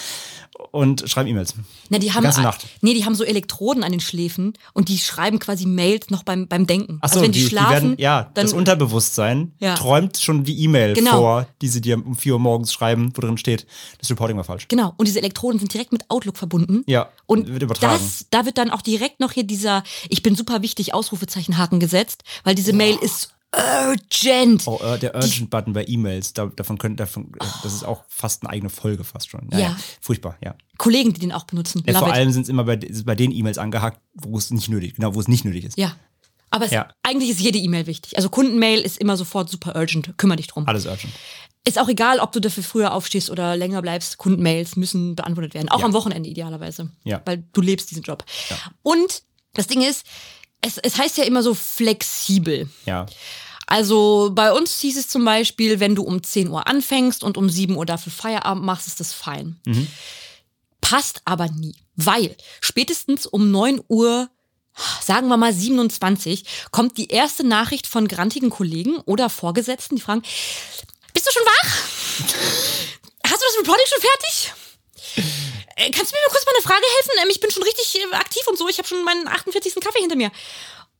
[0.70, 1.54] und schreiben E-Mails.
[1.88, 2.66] Na, die haben, ganze Nacht.
[2.80, 6.48] Nee, die haben so Elektroden an den Schläfen und die schreiben quasi Mails noch beim,
[6.48, 6.98] beim Denken.
[7.00, 9.74] Achso, also wenn die, die, schlafen, werden, ja, dann, das Unterbewusstsein Ja.
[9.74, 11.12] träumt schon die E-Mail Genau.
[11.18, 13.66] vor, die sie dir um 4 Uhr morgens schreiben, wo drin steht,
[13.98, 14.66] das Reporting war falsch.
[14.68, 16.82] Genau, und diese Elektroden sind direkt mit Outlook verbunden.
[16.86, 17.94] Ja, Und wird übertragen.
[18.02, 22.22] Das, da wird dann auch direkt noch hier dieser Ich bin super wichtig Ausrufezeichenhaken gesetzt,
[22.44, 23.33] weil diese Mail ist
[23.88, 24.62] urgent.
[24.66, 28.50] Oh, der Urgent-Button bei E-Mails, da, davon könnte, davon, äh, das ist auch fast eine
[28.50, 29.48] eigene Folge fast schon.
[29.52, 29.76] Ja.
[30.00, 30.54] Furchtbar, ja.
[30.78, 31.82] Kollegen, die den auch benutzen.
[31.86, 32.14] ja vor it.
[32.14, 35.20] allem sind es immer bei, bei den E-Mails angehakt, wo es nicht nötig, genau, wo
[35.20, 35.78] es nicht nötig ist.
[35.78, 35.96] Ja.
[36.50, 36.88] Aber es, Ja.
[37.02, 38.16] eigentlich ist jede E-Mail wichtig.
[38.16, 40.16] Also Kundenmail ist immer sofort super urgent.
[40.18, 40.66] Kümmere dich drum.
[40.68, 41.12] Alles Urgent.
[41.66, 44.18] Ist auch egal, ob du dafür früher aufstehst oder länger bleibst.
[44.18, 45.68] Kundenmails müssen beantwortet werden.
[45.70, 45.86] Auch Ja.
[45.86, 46.90] am Wochenende idealerweise.
[47.02, 47.22] Ja.
[47.24, 48.24] Weil du lebst diesen Job.
[48.82, 49.22] Und
[49.54, 50.04] das Ding ist,
[50.60, 52.68] es, es heißt ja immer so flexibel.
[52.86, 53.06] Ja.
[53.66, 57.48] Also bei uns hieß es zum Beispiel, wenn du um 10 Uhr anfängst und um
[57.48, 59.58] 7 Uhr dafür Feierabend machst, ist das fein.
[60.80, 64.28] Passt aber nie, weil spätestens um 9 Uhr,
[65.02, 70.22] sagen wir mal 27, kommt die erste Nachricht von grantigen Kollegen oder Vorgesetzten, die fragen,
[71.14, 71.70] bist du schon wach?
[73.26, 74.52] Hast du das Reporting schon fertig?
[75.76, 77.10] Äh, Kannst du mir mal kurz mal eine Frage helfen?
[77.22, 78.68] Ähm, Ich bin schon richtig äh, aktiv und so.
[78.68, 79.74] Ich habe schon meinen 48.
[79.76, 80.30] Kaffee hinter mir.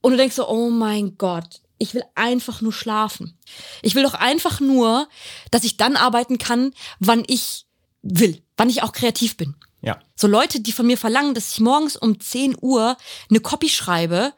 [0.00, 3.38] Und du denkst so, oh mein Gott, ich will einfach nur schlafen.
[3.82, 5.08] Ich will doch einfach nur,
[5.50, 7.66] dass ich dann arbeiten kann, wann ich
[8.02, 9.54] will, wann ich auch kreativ bin.
[9.80, 10.00] Ja.
[10.16, 12.96] So Leute, die von mir verlangen, dass ich morgens um 10 Uhr
[13.28, 14.32] eine Copy schreibe,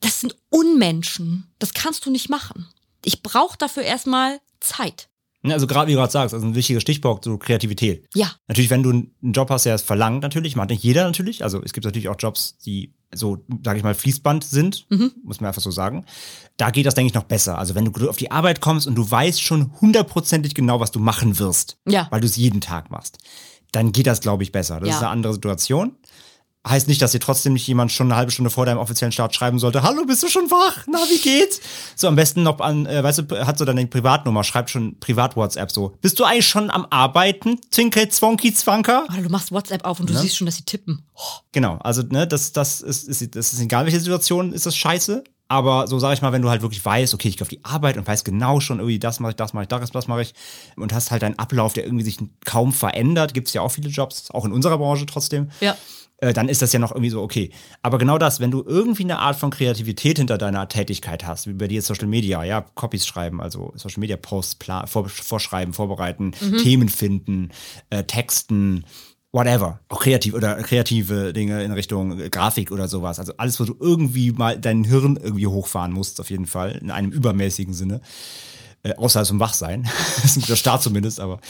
[0.00, 1.52] das sind Unmenschen.
[1.58, 2.68] Das kannst du nicht machen.
[3.04, 5.09] Ich brauche dafür erstmal Zeit.
[5.42, 8.06] Ne, Also gerade wie du gerade sagst, also ein wichtiger Stichpunkt, so Kreativität.
[8.14, 8.30] Ja.
[8.46, 11.42] Natürlich, wenn du einen Job hast, der es verlangt, natürlich, macht nicht jeder natürlich.
[11.42, 14.86] Also es gibt natürlich auch Jobs, die so, sage ich mal, Fließband sind,
[15.24, 16.04] muss man einfach so sagen.
[16.58, 17.58] Da geht das, denke ich, noch besser.
[17.58, 21.00] Also wenn du auf die Arbeit kommst und du weißt schon hundertprozentig genau, was du
[21.00, 22.06] machen wirst, Ja.
[22.10, 23.18] weil du es jeden Tag machst,
[23.72, 24.78] dann geht das, glaube ich, besser.
[24.80, 24.94] Das Ja.
[24.96, 25.96] ist eine andere Situation.
[26.68, 29.34] Heißt nicht, dass dir trotzdem nicht jemand schon eine halbe Stunde vor deinem offiziellen Start
[29.34, 30.84] schreiben sollte, hallo, bist du schon wach?
[30.86, 31.58] Na, wie geht's?
[31.96, 35.72] So am besten noch an, äh, weißt du, hat so deine Privatnummer, schreibt schon Privat-WhatsApp
[35.72, 35.96] so.
[36.02, 37.58] Bist du eigentlich schon am Arbeiten?
[37.70, 39.06] Zwinkel, Zwonki, Zwanker?
[39.10, 41.06] Oder du machst WhatsApp auf und du siehst schon, dass sie tippen.
[41.52, 45.24] Genau, also ne, das, das, ist, ist, das ist egal, welche Situation ist das scheiße.
[45.48, 47.64] Aber so sage ich mal, wenn du halt wirklich weißt, okay, ich gehe auf die
[47.64, 50.22] Arbeit und weiß genau schon, irgendwie, das mache ich, das mache ich, das, das mache
[50.22, 50.34] ich
[50.76, 53.88] und hast halt einen Ablauf, der irgendwie sich kaum verändert, gibt es ja auch viele
[53.88, 55.76] Jobs, auch in unserer Branche trotzdem, Ja.
[56.20, 57.50] Äh, dann ist das ja noch irgendwie so okay.
[57.82, 61.52] Aber genau das, wenn du irgendwie eine Art von Kreativität hinter deiner Tätigkeit hast, wie
[61.54, 66.88] bei dir Social Media, ja, Copies schreiben, also Social Media Posts vor, vorschreiben, vorbereiten, Themen
[66.88, 67.50] finden,
[67.90, 68.84] äh, Texten,
[69.32, 73.18] whatever, auch kreativ oder kreative Dinge in Richtung äh, Grafik oder sowas.
[73.18, 76.90] Also alles, wo du irgendwie mal dein Hirn irgendwie hochfahren musst, auf jeden Fall, in
[76.90, 78.00] einem übermäßigen Sinne.
[78.82, 79.82] Äh, außer zum Wachsein.
[80.16, 81.40] das ist ein guter Start zumindest, aber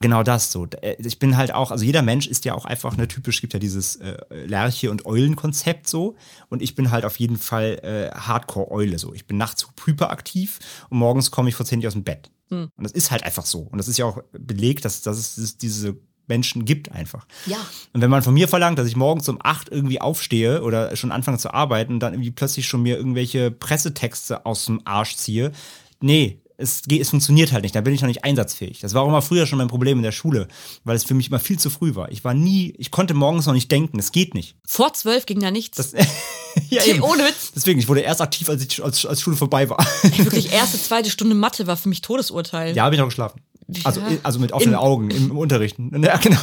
[0.00, 0.66] genau das so.
[0.80, 3.52] Äh, Ich bin halt auch, also jeder Mensch ist ja auch einfach eine typisch, gibt
[3.52, 4.16] ja dieses äh,
[4.46, 6.16] Lerche- und Eulen-Konzept so.
[6.48, 9.12] Und ich bin halt auf jeden Fall äh, Hardcore-Eule so.
[9.12, 12.30] Ich bin nachts hyperaktiv und morgens komme ich vor zehn nicht aus dem Bett.
[12.76, 13.60] Und das ist halt einfach so.
[13.60, 17.26] Und das ist ja auch belegt, dass, dass es dass diese Menschen gibt einfach.
[17.46, 17.58] Ja.
[17.92, 21.12] Und wenn man von mir verlangt, dass ich morgens um acht irgendwie aufstehe oder schon
[21.12, 25.52] anfange zu arbeiten und dann irgendwie plötzlich schon mir irgendwelche Pressetexte aus dem Arsch ziehe,
[26.00, 28.80] nee, es, geht, es funktioniert halt nicht, da bin ich noch nicht einsatzfähig.
[28.80, 30.48] Das war auch immer früher schon mein Problem in der Schule,
[30.84, 32.10] weil es für mich immer viel zu früh war.
[32.12, 34.56] Ich war nie, ich konnte morgens noch nicht denken, es geht nicht.
[34.66, 35.76] Vor zwölf ging da nichts.
[35.76, 35.92] Das,
[36.68, 37.52] ja, Hey, ohne Witz.
[37.54, 39.84] Deswegen, ich wurde erst aktiv, als, ich, als, als Schule vorbei war.
[40.02, 42.76] Ey, wirklich, erste, zweite Stunde Mathe war für mich Todesurteil.
[42.76, 43.40] Ja, habe ich noch geschlafen.
[43.84, 44.06] Also, Ja.
[44.22, 45.76] also mit offenen Augen im, im Unterricht.
[45.78, 46.40] Ja, genau.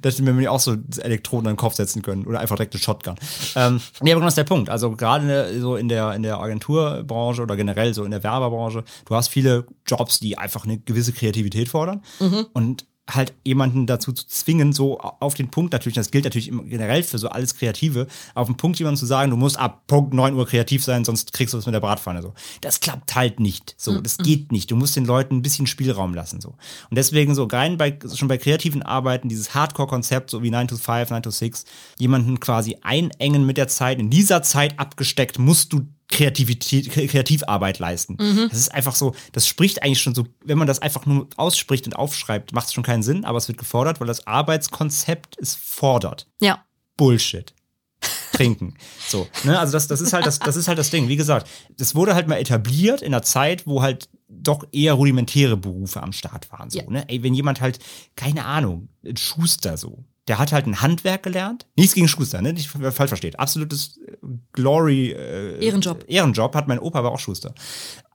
[0.00, 2.82] Da hätte mir auch so Elektroden an den Kopf setzen können oder einfach direkt eine
[2.82, 3.16] Shotgun.
[3.56, 4.70] Ähm, nee, aber genau das ist der Punkt.
[4.70, 9.14] Also gerade so in der, in der Agenturbranche oder generell so in der Werberbranche, du
[9.14, 12.02] hast viele Jobs, die einfach eine gewisse Kreativität fordern.
[12.52, 17.02] Und halt jemanden dazu zu zwingen, so auf den Punkt natürlich, das gilt natürlich generell
[17.02, 20.34] für so alles Kreative, auf den Punkt jemandem zu sagen, du musst ab Punkt 9
[20.34, 22.32] Uhr kreativ sein, sonst kriegst du es mit der Bratpfanne so.
[22.60, 23.74] Das klappt halt nicht.
[23.76, 24.70] So, das geht nicht.
[24.70, 26.50] Du musst den Leuten ein bisschen Spielraum lassen so.
[26.90, 30.76] Und deswegen so rein bei schon bei kreativen Arbeiten dieses Hardcore-Konzept so wie 9 to
[30.76, 31.64] 5, 9 to 6,
[31.98, 33.98] jemanden quasi einengen mit der Zeit.
[33.98, 38.16] In dieser Zeit abgesteckt musst du Kreativität, Kreativarbeit leisten.
[38.50, 41.86] Das ist einfach so, das spricht eigentlich schon so, wenn man das einfach nur ausspricht
[41.86, 45.54] und aufschreibt, macht es schon keinen Sinn, aber es wird gefordert, weil das Arbeitskonzept es
[45.54, 46.28] fordert.
[46.40, 46.64] Ja.
[46.96, 47.52] Bullshit.
[48.32, 48.74] Trinken.
[49.08, 49.58] So, ne?
[49.58, 51.08] Also das, das ist halt das, das ist halt das Ding.
[51.08, 55.56] Wie gesagt, das wurde halt mal etabliert in einer Zeit, wo halt doch eher rudimentäre
[55.56, 56.70] Berufe am Start waren.
[56.70, 56.90] So, Ja.
[56.90, 57.04] ne?
[57.08, 57.78] Ey, wenn jemand halt,
[58.16, 61.66] keine Ahnung, ein Schuster so, der hat halt ein Handwerk gelernt.
[61.76, 62.52] Nichts gegen Schuster, ne?
[62.52, 63.38] Nicht falsch versteht.
[63.40, 64.16] Absolutes äh,
[64.52, 65.10] Glory.
[65.10, 66.04] Äh, Ehrenjob.
[66.06, 67.54] Ehrenjob hat mein Opa, war auch Schuster.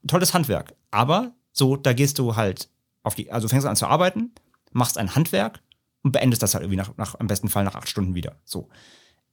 [0.07, 0.73] Tolles Handwerk.
[0.91, 2.69] Aber so, da gehst du halt
[3.03, 4.31] auf die, also fängst an zu arbeiten,
[4.71, 5.61] machst ein Handwerk
[6.03, 8.37] und beendest das halt irgendwie nach, nach im besten Fall nach acht Stunden wieder.
[8.45, 8.69] So.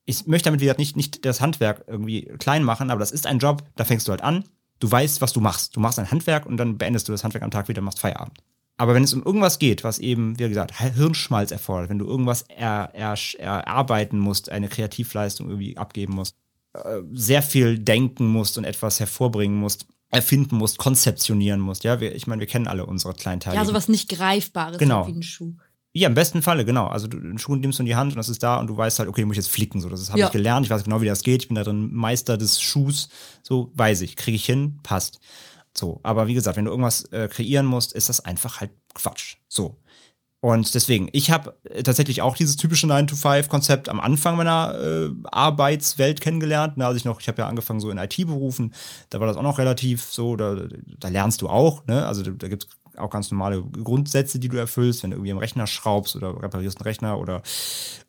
[0.04, 3.38] Ich möchte damit wieder nicht, nicht das Handwerk irgendwie klein machen, aber das ist ein
[3.38, 4.44] Job, da fängst du halt an,
[4.80, 5.76] du weißt, was du machst.
[5.76, 8.00] Du machst ein Handwerk und dann beendest du das Handwerk am Tag wieder und machst
[8.00, 8.38] Feierabend.
[8.76, 12.42] Aber wenn es um irgendwas geht, was eben, wie gesagt, Hirnschmalz erfordert, wenn du irgendwas
[12.48, 16.36] er, er, erarbeiten musst, eine Kreativleistung irgendwie abgeben musst,
[16.72, 21.84] äh, sehr viel denken musst und etwas hervorbringen musst, erfinden musst, konzeptionieren musst.
[21.84, 23.56] Ja, wir, ich meine, wir kennen alle unsere Kleinteile.
[23.56, 25.06] Ja, sowas nicht Greifbares Genau.
[25.06, 25.54] wie ein Schuh.
[25.96, 26.88] Ja, im besten Falle, genau.
[26.88, 28.76] Also du, den Schuh nimmst du in die Hand und das ist da und du
[28.76, 29.80] weißt halt, okay, den muss ich jetzt flicken.
[29.80, 30.26] So, das habe Ja.
[30.26, 30.66] ich gelernt.
[30.66, 31.42] Ich weiß genau, wie das geht.
[31.42, 33.08] Ich bin da drin Meister des Schuhs.
[33.44, 35.20] So weiß ich, kriege ich hin, passt.
[35.76, 39.36] So, aber wie gesagt, wenn du irgendwas äh, kreieren musst, ist das einfach halt Quatsch.
[39.48, 39.76] So.
[40.40, 46.20] Und deswegen, ich habe äh, tatsächlich auch dieses typische 9-to-5-Konzept am Anfang meiner äh, Arbeitswelt
[46.20, 46.76] kennengelernt.
[46.76, 48.74] Ne, als ich noch, ich habe ja angefangen so in IT-Berufen,
[49.08, 50.54] da war das auch noch relativ so, da,
[50.98, 52.06] da lernst du auch, ne?
[52.06, 55.38] Also da, da gibt's auch ganz normale Grundsätze, die du erfüllst, wenn du irgendwie am
[55.38, 57.42] Rechner schraubst oder reparierst einen Rechner oder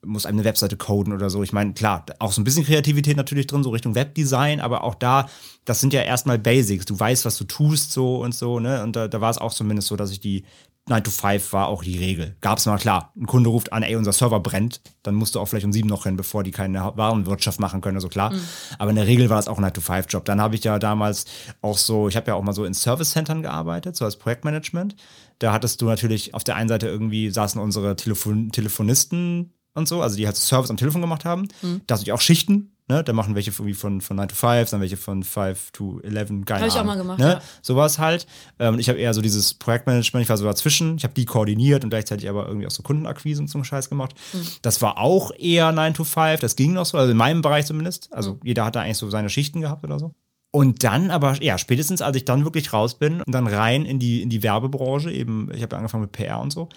[0.04, 1.44] musst eine Webseite coden oder so.
[1.44, 4.96] Ich meine, klar, auch so ein bisschen Kreativität natürlich drin, so Richtung Webdesign, aber auch
[4.96, 5.30] da,
[5.66, 6.86] das sind ja erstmal Basics.
[6.86, 8.84] Du weißt, was du tust, so und so, ne?
[8.84, 10.46] Und da, da war es auch zumindest so, dass ich die
[10.88, 12.36] 9 to 5 war auch die Regel.
[12.42, 13.12] Gab's mal klar.
[13.16, 15.90] Ein Kunde ruft an, ey, unser Server brennt, dann musst du auch vielleicht um sieben
[15.90, 18.32] noch hin, bevor die keine Warenwirtschaft machen können, also klar.
[18.78, 20.26] Aber in der Regel war das auch ein 9 to 5 Job.
[20.26, 21.26] Dann habe ich ja damals
[21.62, 24.96] auch so, ich habe ja auch mal so in Service Centern gearbeitet, so als Projektmanagement.
[25.40, 30.02] Da hattest du natürlich auf der einen Seite irgendwie saßen unsere Telefon Telefonisten und so,
[30.02, 31.48] also die halt Service am Telefon gemacht haben.
[31.88, 32.75] Da hatte ich auch Schichten.
[32.88, 36.00] Ne, da machen welche irgendwie von, von 9 to 5, dann welche von 5 to
[36.02, 37.26] 11, keine Hab ich auch mal gemacht, Ne?
[37.30, 37.42] ja.
[37.64, 38.28] Sowas halt.
[38.60, 41.84] Ähm, ich habe eher so dieses Projektmanagement, ich war so dazwischen, ich habe die koordiniert
[41.84, 44.14] und gleichzeitig aber irgendwie auch so Kundenakquise und so einen Scheiß gemacht.
[44.62, 47.66] Das war auch eher 9 to 5, das ging noch so, also in meinem Bereich
[47.66, 48.14] zumindest.
[48.14, 50.14] Also jeder hat da eigentlich so seine Schichten gehabt oder so.
[50.52, 53.98] Und dann aber, ja, spätestens als ich dann wirklich raus bin und dann rein in
[53.98, 56.70] die, in die Werbebranche, eben, ich habe ja angefangen mit PR und so,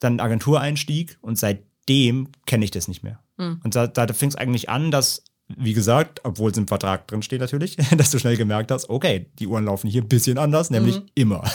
[0.00, 3.20] dann Agentureinstieg und seitdem kenne ich das nicht mehr.
[3.62, 7.22] Und da, da fing es eigentlich an, dass, wie gesagt, obwohl es im Vertrag drin
[7.22, 10.70] steht natürlich, dass du schnell gemerkt hast, okay, die Uhren laufen hier ein bisschen anders,
[10.70, 11.44] nämlich immer.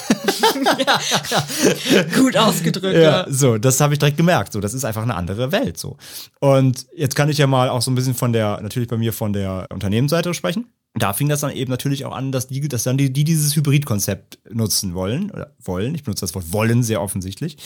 [2.15, 2.97] Gut ausgedrückt.
[2.97, 4.53] Ja, so, das habe ich direkt gemerkt.
[4.53, 5.77] So, das ist einfach eine andere Welt.
[5.77, 5.97] So.
[6.39, 9.13] Und jetzt kann ich ja mal auch so ein bisschen von der, natürlich bei mir
[9.13, 10.67] von der Unternehmensseite sprechen.
[10.95, 13.55] Da fing das dann eben natürlich auch an, dass die, dass dann die, die dieses
[13.55, 17.57] Hybridkonzept nutzen wollen, oder wollen, ich benutze das Wort wollen sehr offensichtlich.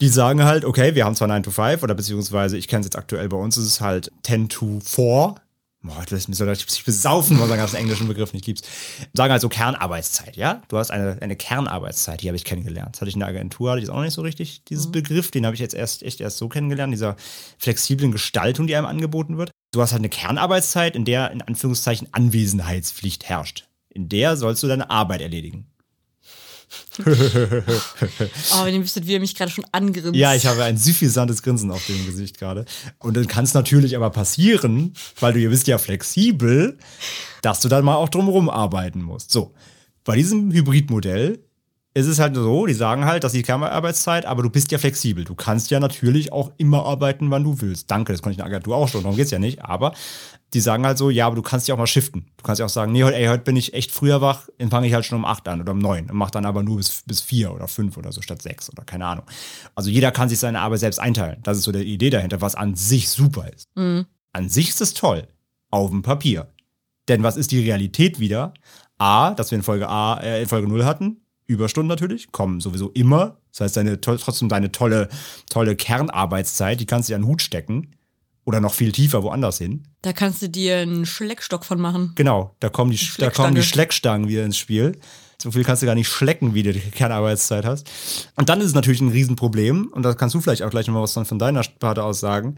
[0.00, 2.86] Die sagen halt, okay, wir haben zwar 9 to 5 oder beziehungsweise, ich kenne es
[2.86, 5.36] jetzt aktuell bei uns, ist es halt 10 to 4.
[5.82, 8.62] Boah, das mir soll sich besaufen von seinen ganzen englischen Begriffen, ich lieb's.
[9.14, 10.60] Sagen halt so Kernarbeitszeit, ja?
[10.68, 12.96] Du hast eine, eine Kernarbeitszeit, die habe ich kennengelernt.
[12.96, 15.46] Das hatte ich in der Agentur, hatte ich auch nicht so richtig, dieses Begriff, den
[15.46, 17.16] habe ich jetzt erst echt erst so kennengelernt, dieser
[17.56, 19.52] flexiblen Gestaltung, die einem angeboten wird.
[19.72, 23.66] Du hast halt eine Kernarbeitszeit, in der in Anführungszeichen Anwesenheitspflicht herrscht.
[23.88, 25.69] In der sollst du deine Arbeit erledigen.
[28.52, 30.14] Oh, wenn ihr wüsstet, wie er mich gerade schon angrinst.
[30.14, 32.64] Ja, ich habe ein suffisantes Grinsen auf dem Gesicht gerade.
[32.98, 36.78] Und dann kann es natürlich aber passieren, weil du ja bist ja flexibel,
[37.42, 39.30] dass du dann mal auch drumherum arbeiten musst.
[39.30, 39.54] So,
[40.04, 41.40] bei diesem Hybridmodell
[41.92, 44.78] ist es halt so, die sagen halt, das ist die Kernarbeitszeit, aber du bist ja
[44.78, 45.24] flexibel.
[45.24, 47.90] Du kannst ja natürlich auch immer arbeiten, wann du willst.
[47.90, 49.64] Danke, das konnte ich in der Agentur auch schon, darum geht's ja nicht.
[49.64, 49.92] Aber
[50.54, 52.26] die sagen halt so, ja, aber du kannst ja auch mal shiften.
[52.36, 54.70] Du kannst ja auch sagen, nee, heute, ey, heute bin ich echt früher wach, dann
[54.70, 56.76] fange ich halt schon um 8 an oder um 9 und mach dann aber nur
[56.76, 59.24] bis, bis 4 oder 5 oder so statt 6 oder keine Ahnung.
[59.74, 61.38] Also jeder kann sich seine Arbeit selbst einteilen.
[61.42, 63.68] Das ist so die Idee dahinter, was an sich super ist.
[64.32, 65.26] An sich ist es toll.
[65.70, 66.52] Auf dem Papier.
[67.08, 68.54] Denn was ist die Realität wieder?
[68.98, 71.19] A, dass wir in Folge A, äh, in Folge 0 hatten.
[71.50, 73.36] Überstunden natürlich, kommen sowieso immer.
[73.50, 75.08] Das heißt, deine, trotzdem deine tolle,
[75.48, 77.94] tolle Kernarbeitszeit, die kannst du ja in den Hut stecken.
[78.44, 79.84] Oder noch viel tiefer woanders hin.
[80.02, 82.12] Da kannst du dir einen Schleckstock von machen.
[82.14, 83.62] Genau, da kommen die, da kommen die Schleckstange.
[83.62, 84.98] Schleckstangen wieder ins Spiel.
[85.40, 87.88] So viel kannst du gar nicht schlecken, wie du die Kernarbeitszeit hast.
[88.36, 91.02] Und dann ist es natürlich ein Riesenproblem, und da kannst du vielleicht auch gleich nochmal
[91.02, 92.56] was von deiner Sparte aus sagen,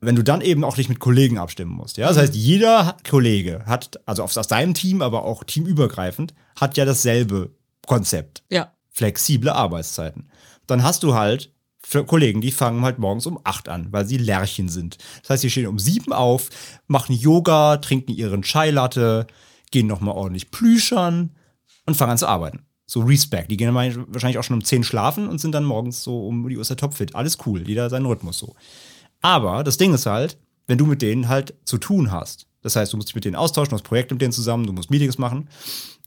[0.00, 1.96] wenn du dann eben auch dich mit Kollegen abstimmen musst.
[1.96, 2.08] Ja?
[2.08, 7.50] Das heißt, jeder Kollege hat, also aus deinem Team, aber auch teamübergreifend, hat ja dasselbe
[7.86, 8.72] Konzept Ja.
[8.90, 10.28] flexible Arbeitszeiten.
[10.66, 14.16] Dann hast du halt für Kollegen, die fangen halt morgens um 8 an, weil sie
[14.16, 14.98] Lerchen sind.
[15.22, 16.50] Das heißt, sie stehen um 7 auf,
[16.88, 19.28] machen Yoga, trinken ihren Chai Latte,
[19.70, 21.30] gehen nochmal ordentlich plüschern
[21.86, 22.64] und fangen an zu arbeiten.
[22.86, 23.50] So Respect.
[23.50, 26.48] Die gehen dann wahrscheinlich auch schon um 10 schlafen und sind dann morgens so um
[26.48, 27.14] die Uhrzeit topfit.
[27.14, 28.56] Alles cool, jeder seinen Rhythmus so.
[29.20, 32.45] Aber das Ding ist halt, wenn du mit denen halt zu tun hast.
[32.66, 34.72] Das heißt, du musst dich mit denen austauschen, du hast Projekte mit denen zusammen, du
[34.72, 35.48] musst Meetings machen.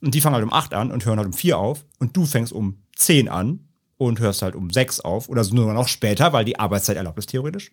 [0.01, 1.85] Und die fangen halt um 8 an und hören halt um 4 auf.
[1.99, 5.29] Und du fängst um 10 an und hörst halt um 6 auf.
[5.29, 7.71] Oder so nur noch später, weil die Arbeitszeit erlaubt ist theoretisch.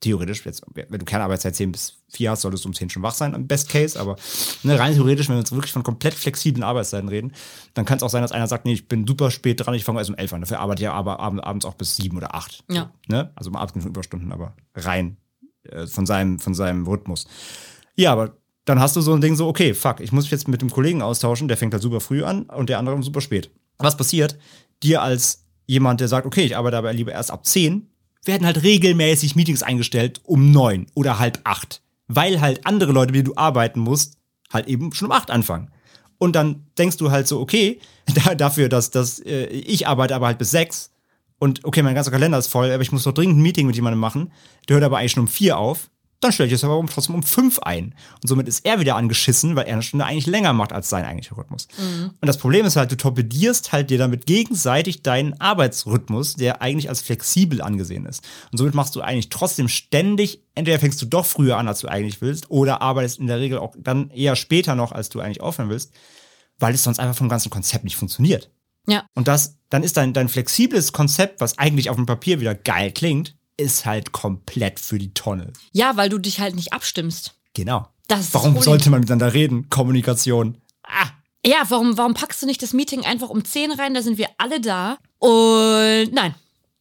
[0.00, 3.14] Theoretisch, jetzt, wenn du Kernarbeitszeit 10 bis 4 hast, solltest du um 10 schon wach
[3.14, 3.98] sein, im Best Case.
[3.98, 4.16] Aber
[4.64, 7.32] ne, rein theoretisch, wenn wir jetzt wirklich von komplett flexiblen Arbeitszeiten reden,
[7.72, 9.84] dann kann es auch sein, dass einer sagt, nee, ich bin super spät dran, ich
[9.84, 10.40] fange erst um 11 an.
[10.42, 12.64] Dafür arbeite ich aber abend, abends auch bis 7 oder 8.
[12.70, 12.92] Ja.
[13.08, 13.32] Ne?
[13.34, 15.16] Also mal abgesehen von Überstunden, aber rein
[15.70, 17.26] äh, von, seinem, von seinem Rhythmus.
[17.96, 20.48] Ja, aber dann hast du so ein Ding so, okay, fuck, ich muss mich jetzt
[20.48, 23.50] mit dem Kollegen austauschen, der fängt halt super früh an und der andere super spät.
[23.78, 24.38] Was passiert?
[24.82, 27.88] Dir als jemand, der sagt, okay, ich arbeite aber lieber erst ab 10,
[28.24, 31.82] werden halt regelmäßig Meetings eingestellt um 9 oder halb 8.
[32.08, 34.18] Weil halt andere Leute, denen du arbeiten musst,
[34.52, 35.70] halt eben schon um 8 anfangen.
[36.18, 37.80] Und dann denkst du halt so, okay,
[38.24, 40.90] da, dafür, dass, dass äh, ich arbeite aber halt bis sechs
[41.38, 43.76] und okay, mein ganzer Kalender ist voll, aber ich muss noch dringend ein Meeting mit
[43.76, 44.32] jemandem machen,
[44.68, 45.90] der hört aber eigentlich schon um vier auf,
[46.24, 47.94] dann stelle ich es aber trotzdem um fünf ein.
[48.22, 51.04] Und somit ist er wieder angeschissen, weil er eine Stunde eigentlich länger macht als sein
[51.04, 51.68] eigentlicher Rhythmus.
[52.20, 56.88] Und das Problem ist halt, du torpedierst halt dir damit gegenseitig deinen Arbeitsrhythmus, der eigentlich
[56.88, 58.24] als flexibel angesehen ist.
[58.50, 61.88] Und somit machst du eigentlich trotzdem ständig, entweder fängst du doch früher an, als du
[61.88, 65.42] eigentlich willst, oder arbeitest in der Regel auch dann eher später noch, als du eigentlich
[65.42, 65.92] aufhören willst,
[66.58, 68.50] weil es sonst einfach vom ganzen Konzept nicht funktioniert.
[68.86, 69.06] Ja.
[69.14, 72.92] Und das, dann ist dein, dein flexibles Konzept, was eigentlich auf dem Papier wieder geil
[72.92, 75.52] klingt, ist halt komplett für die Tonne.
[75.72, 77.34] Ja, weil du dich halt nicht abstimmst.
[77.54, 77.88] Genau.
[78.08, 79.70] Das das Warum sollte man miteinander reden?
[79.70, 80.58] Kommunikation.
[80.82, 81.08] Ah,
[81.46, 83.94] Ja, warum, warum packst du nicht das Meeting einfach um 10 rein?
[83.94, 84.98] Da sind wir alle da.
[85.18, 86.34] Und nein,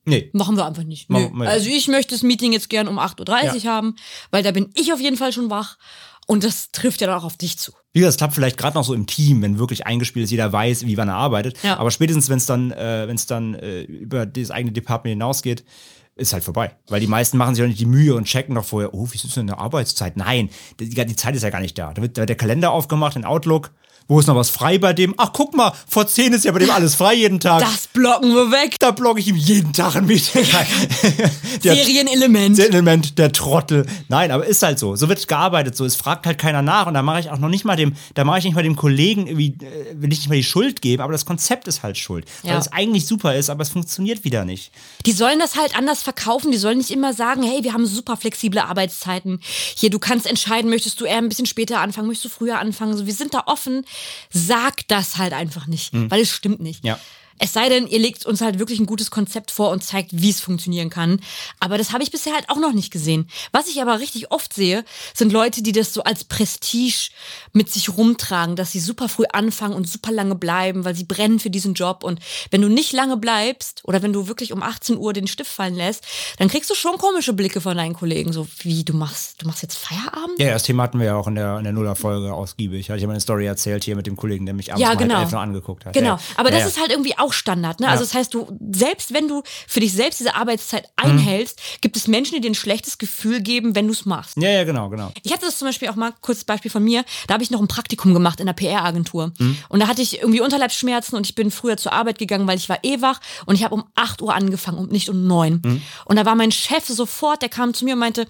[0.05, 0.29] nee.
[0.33, 1.09] machen wir einfach nicht.
[1.09, 1.29] Nö.
[1.33, 3.71] wir- Also ich möchte das Meeting jetzt gern um 8.30 Uhr Ja.
[3.71, 3.95] haben,
[4.31, 5.77] weil da bin ich auf jeden Fall schon wach.
[6.25, 7.73] Und das trifft ja dann auch auf dich zu.
[7.91, 10.51] Wie gesagt, es klappt vielleicht gerade noch so im Team, wenn wirklich eingespielt ist, jeder
[10.53, 11.57] weiß, wie wann er arbeitet.
[11.63, 11.77] Ja.
[11.77, 15.65] Aber spätestens, wenn es dann, äh, wenn es dann äh, über das eigene Department hinausgeht,
[16.15, 16.75] ist halt vorbei.
[16.87, 19.15] Weil die meisten machen sich auch nicht die Mühe und checken noch vorher, oh, wie
[19.15, 20.17] ist denn eine Arbeitszeit?
[20.17, 20.49] Nein,
[20.79, 21.93] die, die Zeit ist ja gar nicht da.
[21.93, 23.71] Da wird, der Kalender aufgemacht in Outlook.
[24.07, 25.13] Wo ist noch was frei bei dem?
[25.17, 27.61] Ach, guck mal, vor 10 ist ja bei dem alles frei jeden Tag.
[27.61, 28.75] Das blocken wir weg.
[28.79, 30.67] da blogge ich ihm jeden Tag ein Meeting rein.
[31.61, 32.59] Serienelement.
[32.59, 33.85] Element, der Trottel.
[34.09, 34.95] Nein, aber ist halt so.
[34.95, 35.75] So wird gearbeitet.
[35.75, 36.87] So, es fragt halt keiner nach.
[36.87, 38.75] Und da mache ich auch noch nicht mal dem, da mache ich nicht mal dem
[38.75, 41.97] Kollegen irgendwie, äh, will ich nicht mal die Schuld geben, aber das Konzept ist halt
[41.97, 42.25] schuld.
[42.43, 42.57] Weil Ja.
[42.59, 44.71] es eigentlich super ist, aber es funktioniert wieder nicht.
[45.05, 46.51] Die sollen das halt anders verkaufen.
[46.51, 49.39] Die sollen nicht immer sagen, hey, wir haben super flexible Arbeitszeiten.
[49.75, 52.97] Hier, du kannst entscheiden, möchtest du eher ein bisschen später anfangen, möchtest du früher anfangen.
[52.97, 53.85] So, wir sind da offen.
[54.29, 56.83] Sag das halt einfach nicht, weil es stimmt nicht.
[56.83, 56.99] Ja.
[57.39, 60.29] Es sei denn, ihr legt uns halt wirklich ein gutes Konzept vor und zeigt, wie
[60.29, 61.19] es funktionieren kann.
[61.59, 63.29] Aber das habe ich bisher halt auch noch nicht gesehen.
[63.51, 67.09] Was ich aber richtig oft sehe, sind Leute, die das so als Prestige
[67.51, 71.39] mit sich rumtragen, dass sie super früh anfangen und super lange bleiben, weil sie brennen
[71.39, 72.03] für diesen Job.
[72.03, 72.19] Und
[72.51, 75.75] wenn du nicht lange bleibst oder wenn du wirklich um 18 Uhr den Stift fallen
[75.75, 76.03] lässt,
[76.37, 78.33] dann kriegst du schon komische Blicke von deinen Kollegen.
[78.33, 80.39] So wie, du machst, du machst jetzt Feierabend?
[80.39, 82.89] Ja, das Thema hatten wir ja auch in der, in der Nuller-Folge ausgiebig.
[82.89, 84.91] Hatte ich ja mal eine Story erzählt hier mit dem Kollegen, der mich abends Ja,
[84.91, 85.21] um halb genau.
[85.21, 85.93] elf noch angeguckt hat.
[85.93, 86.15] Genau.
[86.15, 86.19] Ja.
[86.35, 87.79] Aber das ja, ist halt irgendwie auch Standard.
[87.79, 87.87] Ne?
[87.87, 88.07] Also Ja.
[88.07, 91.11] das heißt, du, selbst wenn du für dich selbst diese Arbeitszeit Mhm.
[91.11, 94.35] einhältst, gibt es Menschen, die dir ein schlechtes Gefühl geben, wenn du es machst.
[94.37, 95.11] Ja, ja, genau, genau.
[95.23, 97.61] Ich hatte das zum Beispiel auch mal, kurzes Beispiel von mir, da habe ich noch
[97.61, 99.31] ein Praktikum gemacht in einer PR-Agentur.
[99.69, 102.67] Und da hatte ich irgendwie Unterleibsschmerzen und ich bin früher zur Arbeit gegangen, weil ich
[102.69, 105.81] war eh wach und ich habe um 8 Uhr angefangen und nicht um 9.
[106.05, 108.27] Und da war mein Chef sofort, der kam zu mir und meinte,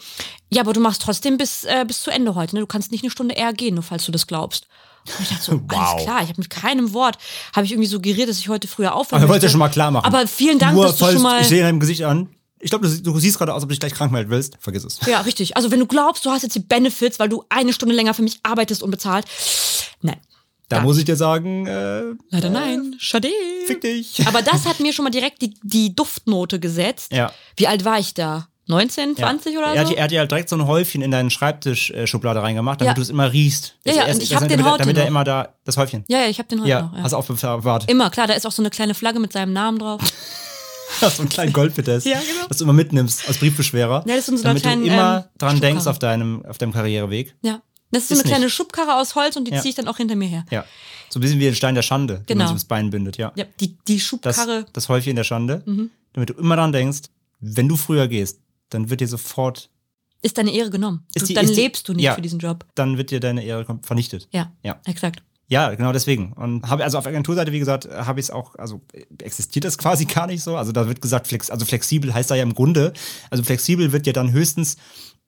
[0.51, 2.55] ja, aber du machst trotzdem bis, äh, bis zu Ende heute.
[2.55, 2.61] Ne?
[2.61, 4.67] Du kannst nicht eine Stunde eher gehen, nur falls du das glaubst.
[5.05, 5.77] Und ich dachte so, Wow.
[5.77, 7.17] alles klar, ich habe mit keinem Wort,
[7.55, 9.51] habe ich irgendwie suggeriert, dass ich heute früher aufhören Aber wollte möchte.
[9.51, 10.05] schon mal klar machen.
[10.05, 11.41] Aber vielen Dank, Nur, dass du schon mal...
[11.41, 12.29] Ich sehe in deinem Gesicht an.
[12.59, 14.55] Ich glaube, du, du siehst gerade aus, ob du dich gleich krank melden willst.
[14.61, 14.99] Vergiss es.
[15.05, 15.57] Ja, richtig.
[15.57, 18.21] Also wenn du glaubst, du hast jetzt die Benefits, weil du eine Stunde länger für
[18.21, 19.25] mich arbeitest und bezahlt.
[20.01, 20.17] Nein.
[20.69, 22.95] Da muss ich dir sagen, äh, Leider nein.
[22.97, 23.29] Schade.
[23.67, 24.25] fick dich.
[24.27, 27.11] Aber das hat mir schon mal direkt die, die Duftnote gesetzt.
[27.11, 27.31] Ja.
[27.57, 28.47] Wie alt war ich da?
[28.67, 29.93] 19, 20 oder er hat, so?
[29.95, 32.93] er hat dir halt direkt so ein Häufchen in deinen Schreibtischschublade reingemacht, damit Ja.
[32.95, 33.75] du es immer riechst.
[33.85, 35.75] Ja, Das ja, und ich das- hab den damit, heute damit er immer da, das
[35.77, 36.05] Häufchen.
[36.07, 36.93] Ja, ja, ich habe den heute Ja, noch.
[36.97, 37.03] Ja.
[37.03, 37.89] hast du aufbewahrt.
[37.89, 40.01] Immer, klar, da ist auch so eine kleine Flagge mit seinem Namen drauf.
[41.01, 42.45] Hast so einen kleinen Goldfitest, Ja, genau.
[42.49, 44.03] was du immer mitnimmst als Briefbeschwerer.
[44.05, 46.71] Ja, das ist so damit kleinen, du immer ähm, dran denkst auf deinem, auf deinem
[46.71, 47.35] Karriereweg.
[47.41, 47.61] Ja.
[47.91, 48.53] Das ist so Ist eine kleine nicht.
[48.53, 49.59] Schubkarre aus Holz und die Ja.
[49.61, 50.45] ziehe ich dann auch hinter mir her.
[50.51, 50.65] Ja.
[51.09, 52.39] So ein bisschen wie ein Stein der Schande, den Genau.
[52.39, 53.31] man sich ums Bein bindet, ja.
[53.35, 54.61] Ja, die, die Das, Schubkarre.
[54.61, 54.65] Mhm.
[54.73, 55.63] das Häufchen der Schande,
[56.13, 57.01] damit du immer dran denkst,
[57.39, 58.39] wenn du früher gehst,
[58.73, 59.69] dann wird dir sofort,
[60.21, 61.05] ist deine Ehre genommen.
[61.13, 62.15] Ist Du, die- dann ist die- lebst du nicht ja.
[62.15, 62.65] für diesen Job.
[62.75, 64.27] dann wird dir deine Ehre vernichtet.
[64.31, 64.79] Ja, Ja.
[64.85, 65.21] exakt.
[65.49, 66.31] Ja, genau deswegen.
[66.33, 68.81] Und habe also auf Agenturseite, wie gesagt, habe ich es auch, also
[69.21, 70.55] existiert das quasi gar nicht so.
[70.55, 72.93] Also da wird gesagt, flex, also flexibel heißt da ja im Grunde,
[73.29, 74.77] also flexibel wird ja dann höchstens,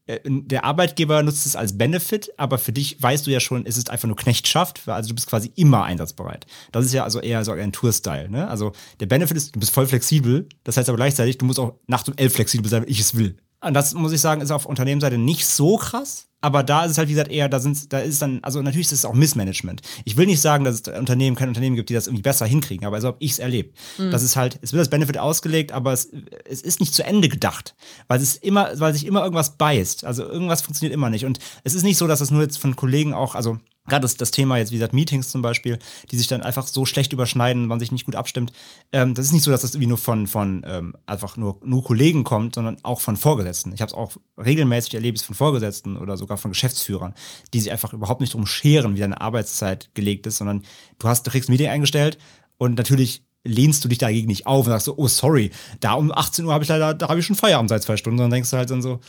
[0.07, 3.89] der Arbeitgeber nutzt es als Benefit, aber für dich weißt du ja schon, es ist
[3.89, 6.45] einfach nur Knechtschaft, also du bist quasi immer einsatzbereit.
[6.71, 8.47] Das ist ja also eher so Agentur-Style, ne?
[8.47, 11.79] Also der Benefit ist, du bist voll flexibel, das heißt aber gleichzeitig, du musst auch
[11.87, 13.37] nachts um elf flexibel sein, wenn ich es will.
[13.61, 16.27] Und das muss ich sagen, ist auf Unternehmensseite nicht so krass.
[16.41, 18.85] Aber da ist es halt, wie gesagt, eher, da sind, da ist dann, also natürlich
[18.85, 19.81] ist es auch Missmanagement.
[20.03, 22.85] Ich will nicht sagen, dass es Unternehmen, kein Unternehmen gibt, die das irgendwie besser hinkriegen,
[22.85, 23.75] aber so habe ich es erlebt.
[24.11, 26.11] Das ist halt, es wird als Benefit ausgelegt, aber es,
[26.47, 27.73] es ist nicht zu Ende gedacht.
[28.07, 30.05] Weil es immer, weil sich immer irgendwas beißt.
[30.05, 31.25] Also irgendwas funktioniert immer nicht.
[31.25, 33.57] Und es ist nicht so, dass es nur jetzt von Kollegen auch, also
[33.87, 35.79] gerade das, das Thema jetzt, wie gesagt, Meetings zum Beispiel,
[36.11, 38.51] die sich dann einfach so schlecht überschneiden, man sich nicht gut abstimmt.
[38.91, 41.83] Ähm, das ist nicht so, dass das irgendwie nur von, von ähm, einfach nur, nur
[41.83, 43.73] Kollegen kommt, sondern auch von Vorgesetzten.
[43.73, 47.13] Ich habe es auch regelmäßig erlebt von Vorgesetzten oder sogar von Geschäftsführern,
[47.53, 50.63] die sich einfach überhaupt nicht drum scheren, wie deine Arbeitszeit gelegt ist, sondern
[50.99, 52.17] du hast, du kriegst ein Meeting eingestellt
[52.57, 56.11] und natürlich lehnst du dich dagegen nicht auf und sagst so, oh sorry, da um
[56.11, 58.49] 18 Uhr habe ich leider, da habe ich schon Feierabend seit zwei Stunden, sondern denkst
[58.49, 58.99] du halt dann so,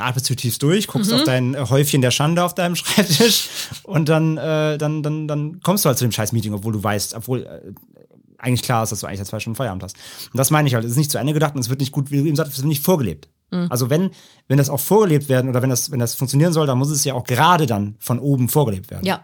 [0.00, 0.90] atmest du tief durch, Mhm.
[0.92, 3.48] guckst auf dein äh, Häufchen der Schande auf deinem Schreibtisch
[3.84, 6.82] und dann, äh, dann, dann, dann kommst du halt zu dem scheiß Meeting, obwohl du
[6.82, 7.72] weißt, obwohl äh,
[8.38, 9.96] eigentlich klar ist, dass du eigentlich zwei Stunden Feierabend hast.
[10.32, 11.92] Und das meine ich halt, es ist nicht zu Ende gedacht und es wird nicht
[11.92, 13.28] gut, wie du eben sagst, es wird nicht vorgelebt.
[13.50, 13.66] Mhm.
[13.70, 14.10] Also wenn,
[14.46, 17.02] wenn das auch vorgelebt werden oder wenn das, wenn das funktionieren soll, dann muss es
[17.04, 19.04] ja auch gerade dann von oben vorgelebt werden.
[19.06, 19.22] Ja.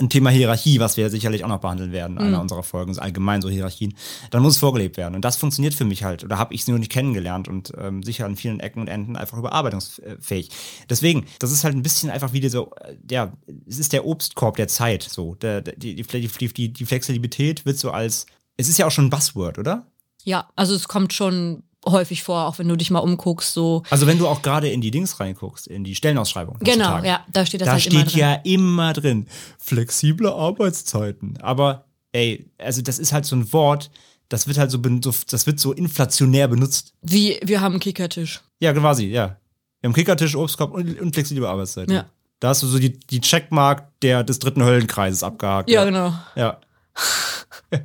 [0.00, 2.20] Ein Thema Hierarchie, was wir sicherlich auch noch behandeln werden, Mhm.
[2.20, 3.94] einer unserer Folgen, ist allgemein so Hierarchien,
[4.30, 5.14] dann muss es vorgelebt werden.
[5.14, 8.02] Und das funktioniert für mich halt, oder habe ich sie nur nicht kennengelernt und ähm,
[8.02, 10.50] sicher an vielen Ecken und Enden einfach überarbeitungsfähig.
[10.88, 13.32] Deswegen, das ist halt ein bisschen einfach wie so, äh, ja,
[13.66, 15.34] es ist der Obstkorb der Zeit, so.
[15.36, 18.26] Der, die, die, die, die Flexibilität wird so als,
[18.56, 19.86] es ist ja auch schon ein Buzzword, oder?
[20.22, 23.82] Ja, also es kommt schon häufig vor, auch wenn du dich mal umguckst, so.
[23.90, 26.58] Also wenn du auch gerade in die Dings reinguckst, in die Stellenausschreibung.
[26.60, 27.06] Genau, heutzutage.
[27.06, 28.18] ja, da steht das Da halt steht immer drin.
[28.18, 29.26] ja immer drin,
[29.58, 31.38] flexible Arbeitszeiten.
[31.40, 33.90] Aber ey, also das ist halt so ein Wort,
[34.28, 36.94] das wird halt so, das wird so inflationär benutzt.
[37.02, 38.40] Wie, wir haben einen Kickertisch.
[38.60, 39.36] Ja, quasi, ja.
[39.80, 41.94] Wir haben Kickertisch, Obstkorb und, und flexible Arbeitszeiten.
[41.94, 42.06] Ja.
[42.40, 45.70] Da hast du so die, die Checkmark der, des dritten Höllenkreises abgehakt.
[45.70, 46.12] Ja, genau.
[46.36, 46.58] Ja.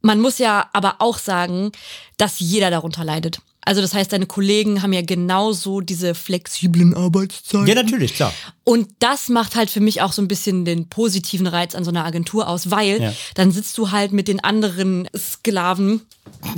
[0.00, 1.72] Man muss ja aber auch sagen,
[2.18, 3.38] dass jeder darunter leidet.
[3.62, 7.66] Also das heißt, deine Kollegen haben ja genauso diese flexiblen Arbeitszeiten.
[7.66, 8.32] ja, natürlich, klar.
[8.64, 11.90] Und das macht halt für mich auch so ein bisschen den positiven Reiz an so
[11.90, 13.12] einer Agentur aus, weil Ja.
[13.34, 16.02] dann sitzt du halt mit den anderen Sklaven.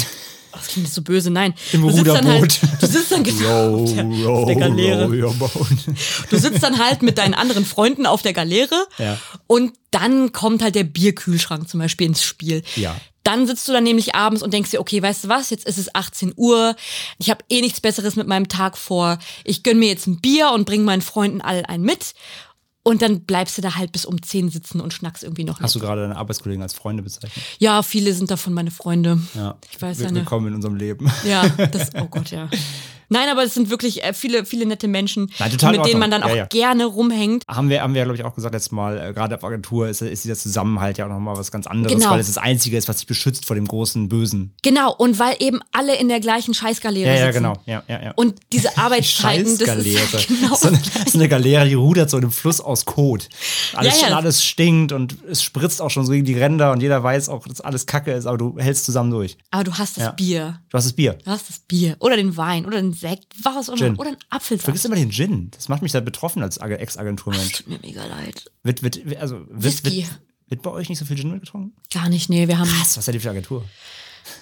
[0.52, 1.54] Das klingt nicht so böse, nein.
[1.72, 2.60] Im du sitzt dann Ruderboot.
[2.62, 5.08] halt, du sitzt dann genau auf der, auf der Galeere.
[5.38, 5.52] boat.
[6.28, 9.16] Du sitzt dann halt mit deinen anderen Freunden auf der Galeere Ja.
[9.46, 12.62] und dann kommt halt der Bierkühlschrank zum Beispiel ins Spiel.
[12.74, 12.96] Ja.
[13.22, 15.78] Dann sitzt du dann nämlich abends und denkst dir, okay, weißt du was, jetzt ist
[15.78, 16.74] es 18 Uhr,
[17.18, 20.50] ich habe eh nichts Besseres mit meinem Tag vor, ich gönn mir jetzt ein Bier
[20.52, 22.14] und bring meinen Freunden all ein mit.
[22.82, 25.74] Und dann bleibst du da halt bis um 10 sitzen und schnackst irgendwie noch Hast
[25.74, 25.74] nicht.
[25.74, 27.44] du gerade deine Arbeitskollegen als Freunde bezeichnet?
[27.58, 29.20] Ja, viele sind davon meine Freunde.
[29.34, 29.58] Ja.
[29.70, 30.20] Ich weiß Will- ja nicht.
[30.22, 31.12] Willkommen in unserem Leben.
[31.28, 32.48] Ja, das, oh Gott, ja.
[33.10, 36.22] Nein, aber es sind wirklich äh, viele, viele nette Menschen, Nein, mit denen man dann
[36.22, 36.46] auch Ja, ja.
[36.46, 37.42] gerne rumhängt.
[37.48, 40.00] Haben wir, haben wir glaube ich, auch gesagt letztes Mal, äh, gerade auf Agentur ist,
[40.00, 42.10] ist dieser Zusammenhalt ja auch nochmal was ganz anderes, Genau.
[42.10, 44.54] weil es das Einzige ist, was dich beschützt vor dem großen Bösen.
[44.62, 47.44] Genau, und weil eben alle in der gleichen Scheißgaleere Ja, sitzen.
[47.44, 47.62] ja, genau.
[47.66, 48.12] Ja, ja, ja.
[48.16, 52.22] Und diese Arbeitszeiten, das ist genau so, eine, so eine Galeere, die rudert so in
[52.24, 53.28] einem Fluss aus Kot.
[53.74, 54.16] Alles, Ja, ja.
[54.16, 57.46] alles stinkt und es spritzt auch schon so gegen die Ränder und jeder weiß auch,
[57.46, 59.36] dass alles Kacke ist, aber du hältst zusammen durch.
[59.50, 60.10] Aber du hast das Ja.
[60.12, 60.60] Bier.
[60.70, 61.18] Du hast das Bier.
[61.24, 61.96] Du hast das Bier.
[61.98, 62.66] Oder den Wein.
[62.66, 63.34] Oder den Sekt.
[63.42, 63.98] Was auch immer.
[63.98, 64.64] Oder Du Apfelsaft.
[64.64, 65.50] vergisst immer den Gin.
[65.52, 67.52] Das macht mich da betroffen als Ag- Ex-Agenturmensch.
[67.52, 68.50] Tut mir mega leid.
[68.62, 69.96] Wird, wird, also, wird, Whisky.
[70.02, 71.72] wird, wird bei euch nicht so viel Gin getrunken?
[71.92, 72.46] Gar nicht, nee.
[72.48, 72.70] Wir haben.
[72.80, 73.64] Was, was seid ihr für eine Agentur?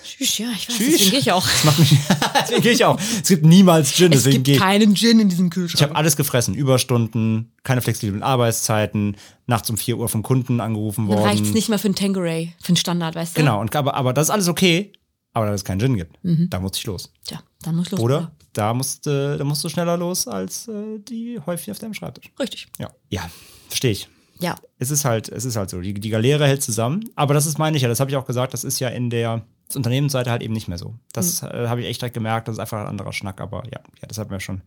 [0.04, 0.76] Tschüss, ja, ich weiß.
[0.76, 0.90] Tschüss.
[0.92, 1.46] Deswegen gehe ich auch.
[1.46, 1.90] Das macht mich,
[2.42, 2.98] deswegen gehe ich auch.
[3.22, 4.60] Es gibt niemals Gin, Es deswegen gibt gehe ich.
[4.60, 5.82] keinen Gin in diesem Ich Kühlschrank.
[5.90, 6.54] habe alles gefressen.
[6.54, 9.16] Überstunden, keine flexiblen Arbeitszeiten,
[9.46, 11.28] nachts um 4 Uhr vom Kunden angerufen Dann worden.
[11.28, 12.54] reicht's nicht mal für einen Tangeray.
[12.60, 13.40] Für einen Standard, weißt du?
[13.40, 14.92] Genau, und, aber, aber das ist alles okay.
[15.34, 16.48] Aber da es keinen Gin gibt, Mhm.
[16.50, 17.12] da muss ich los.
[17.24, 18.00] Tja, dann muss los.
[18.00, 21.94] Oder da musst, äh, da musst du schneller los als äh, die häufig auf deinem
[21.94, 22.30] Schreibtisch.
[22.38, 22.66] Richtig.
[22.78, 23.30] Ja, ja
[23.68, 24.08] verstehe ich.
[24.40, 24.54] Ja.
[24.78, 25.80] Es ist halt, es ist halt so.
[25.80, 27.04] Die, die Galeere hält zusammen.
[27.16, 29.10] Aber das ist, meine ich ja, das habe ich auch gesagt, das ist ja in
[29.10, 29.42] der
[29.74, 30.94] Unternehmensseite halt eben nicht mehr so.
[31.12, 31.48] Das Mhm.
[31.48, 33.40] äh, habe ich echt direkt gemerkt, das ist einfach ein anderer Schnack.
[33.40, 34.62] Aber ja, ja, das hatten wir schon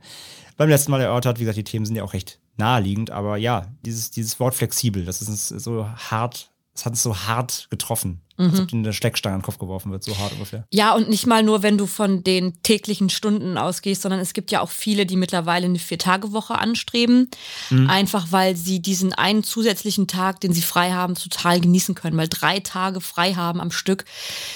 [0.57, 1.39] beim letzten Mal erörtert.
[1.39, 3.11] Wie gesagt, die Themen sind ja auch recht naheliegend.
[3.11, 7.67] Aber ja, dieses, dieses Wort flexibel, das ist so hart, es hat uns so hart
[7.69, 8.21] getroffen.
[8.37, 8.59] Als Mhm.
[8.59, 10.65] ob dir eine Steckstange an den Kopf geworfen wird, so hart ungefähr.
[10.71, 14.49] Ja, und nicht mal nur, wenn du von den täglichen Stunden ausgehst, sondern es gibt
[14.49, 17.29] ja auch viele, die mittlerweile eine Vier-Tage-Woche anstreben.
[17.69, 17.87] Mhm.
[17.89, 22.17] Einfach weil sie diesen einen zusätzlichen Tag, den sie frei haben, total genießen können.
[22.17, 24.05] Weil drei Tage frei haben am Stück,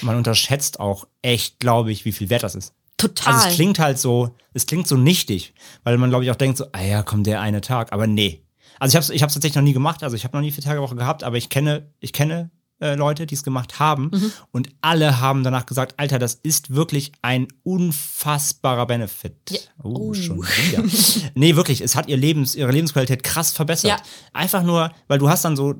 [0.00, 2.72] Man unterschätzt auch echt, glaube ich, wie viel wert das ist.
[2.96, 3.34] total.
[3.34, 5.52] Also es klingt halt so, es klingt so nichtig,
[5.84, 8.42] weil man glaube ich auch denkt so, ah ja, komm, der eine Tag, aber nee.
[8.78, 10.50] Also ich habe es ich hab's tatsächlich noch nie gemacht, also ich habe noch nie
[10.52, 14.10] vier Tage Woche gehabt, aber ich kenne ich kenne äh, Leute, die es gemacht haben
[14.12, 14.32] Mhm.
[14.52, 19.70] und alle haben danach gesagt, Alter, das ist wirklich ein unfassbarer Benefit.
[19.82, 20.84] Oh, schon wieder.
[21.34, 23.90] nee, wirklich, es hat ihr Lebens ihre Lebensqualität krass verbessert.
[23.90, 23.96] Ja.
[24.32, 25.74] Einfach nur, weil du hast dann so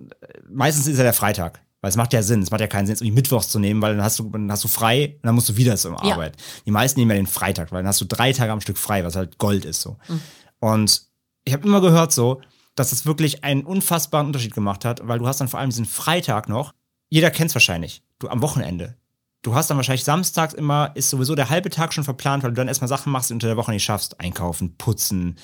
[0.51, 1.61] meistens ist ja der Freitag.
[1.83, 3.83] Weil es macht ja Sinn, es macht ja keinen Sinn, es irgendwie Mittwochs zu nehmen,
[3.83, 6.15] weil dann hast du, dann hast du frei und dann musst du wieder zur Ja.
[6.15, 6.37] Arbeit.
[6.65, 9.05] Die meisten nehmen ja den Freitag, weil dann hast du drei Tage am Stück frei,
[9.05, 9.99] was halt Gold ist so.
[10.09, 10.21] Mhm.
[10.61, 11.03] Und
[11.45, 12.41] ich habe immer gehört so,
[12.77, 15.87] dass es wirklich einen unfassbaren Unterschied gemacht hat, weil du hast dann vor allem diesen
[15.87, 16.73] Freitag noch,
[17.09, 18.97] jeder kennt's wahrscheinlich, du am Wochenende.
[19.43, 22.57] Du hast dann wahrscheinlich samstags immer, ist sowieso der halbe Tag schon verplant, weil du
[22.57, 24.21] dann erstmal Sachen machst, die du unter der Woche nicht schaffst.
[24.21, 25.37] Einkaufen, putzen,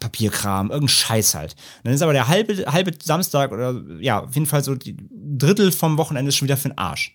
[0.00, 1.54] Papierkram, irgendein Scheiß halt.
[1.84, 5.70] Dann ist aber der halbe, halbe Samstag oder ja, auf jeden Fall so die Drittel
[5.70, 7.14] vom Wochenende ist schon wieder für den Arsch.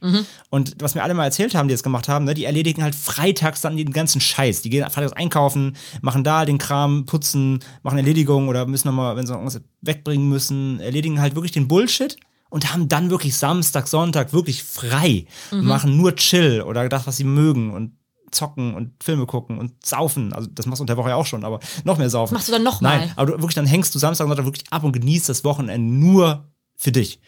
[0.49, 2.95] Und was mir alle mal erzählt haben, die das gemacht haben, ne, die erledigen halt
[2.95, 4.61] freitags dann den ganzen Scheiß.
[4.61, 9.25] Die gehen freitags einkaufen, machen da den Kram, putzen, machen Erledigungen oder müssen nochmal, wenn
[9.25, 12.17] sie irgendwas wegbringen müssen, erledigen halt wirklich den Bullshit
[12.49, 17.17] und haben dann wirklich Samstag, Sonntag wirklich frei und machen nur Chill oder das, was
[17.17, 17.91] sie mögen und
[18.31, 20.33] zocken und Filme gucken und saufen.
[20.33, 22.33] Also das machst du unter der Woche ja auch schon, aber noch mehr saufen.
[22.33, 22.99] Machst du dann noch mal?
[22.99, 25.43] Nein, aber du wirklich dann hängst du Samstag und Sonntag wirklich ab und genießt das
[25.43, 27.19] Wochenende nur für dich.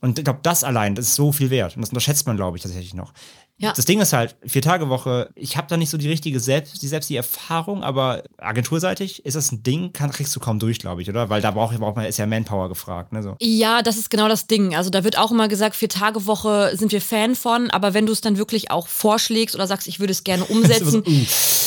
[0.00, 1.76] Und ich glaube, das allein, das ist so viel wert.
[1.76, 3.12] Und das unterschätzt man, glaube ich, tatsächlich noch.
[3.60, 3.72] Ja.
[3.72, 6.80] Das Ding ist halt, vier Tage Woche, ich habe da nicht so die richtige selbst,
[6.80, 10.78] die selbst die Erfahrung, aber agenturseitig ist das ein Ding, kann, kriegst du kaum durch,
[10.78, 11.28] glaube ich, oder?
[11.28, 13.20] Weil da braucht braucht man, ist ja Manpower gefragt, ne?
[13.20, 13.36] So.
[13.40, 14.76] Ja, das ist genau das Ding.
[14.76, 18.06] Also da wird auch immer gesagt, vier Tage Woche sind wir Fan von, aber wenn
[18.06, 21.02] du es dann wirklich auch vorschlägst oder sagst, ich würde es gerne umsetzen,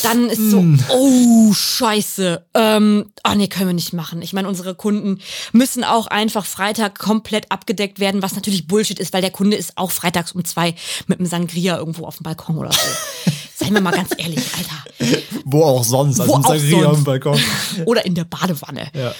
[0.03, 4.21] dann ist so, oh scheiße, ähm, oh nee, können wir nicht machen.
[4.21, 5.19] Ich meine, unsere Kunden
[5.51, 9.77] müssen auch einfach Freitag komplett abgedeckt werden, was natürlich Bullshit ist, weil der Kunde ist
[9.77, 10.73] auch freitags um zwei
[11.07, 13.31] mit einem Sangria irgendwo auf dem Balkon oder so.
[13.55, 15.21] Seien wir mal ganz ehrlich, Alter.
[15.45, 16.73] Wo auch sonst, Wo auch sonst.
[16.73, 17.39] am Balkon.
[17.85, 18.89] Oder in der Badewanne.
[18.95, 19.13] Ja.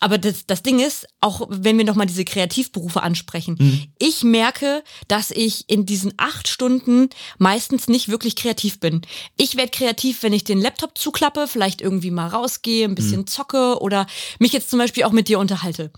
[0.00, 5.32] Aber das, das Ding ist, auch wenn wir nochmal diese Kreativberufe ansprechen, ich merke, dass
[5.32, 9.02] ich in diesen acht Stunden meistens nicht wirklich kreativ bin.
[9.36, 13.80] Ich werde kreativ, wenn ich den Laptop zuklappe, vielleicht irgendwie mal rausgehe, ein bisschen zocke
[13.80, 14.06] oder
[14.38, 15.90] mich jetzt zum Beispiel auch mit dir unterhalte.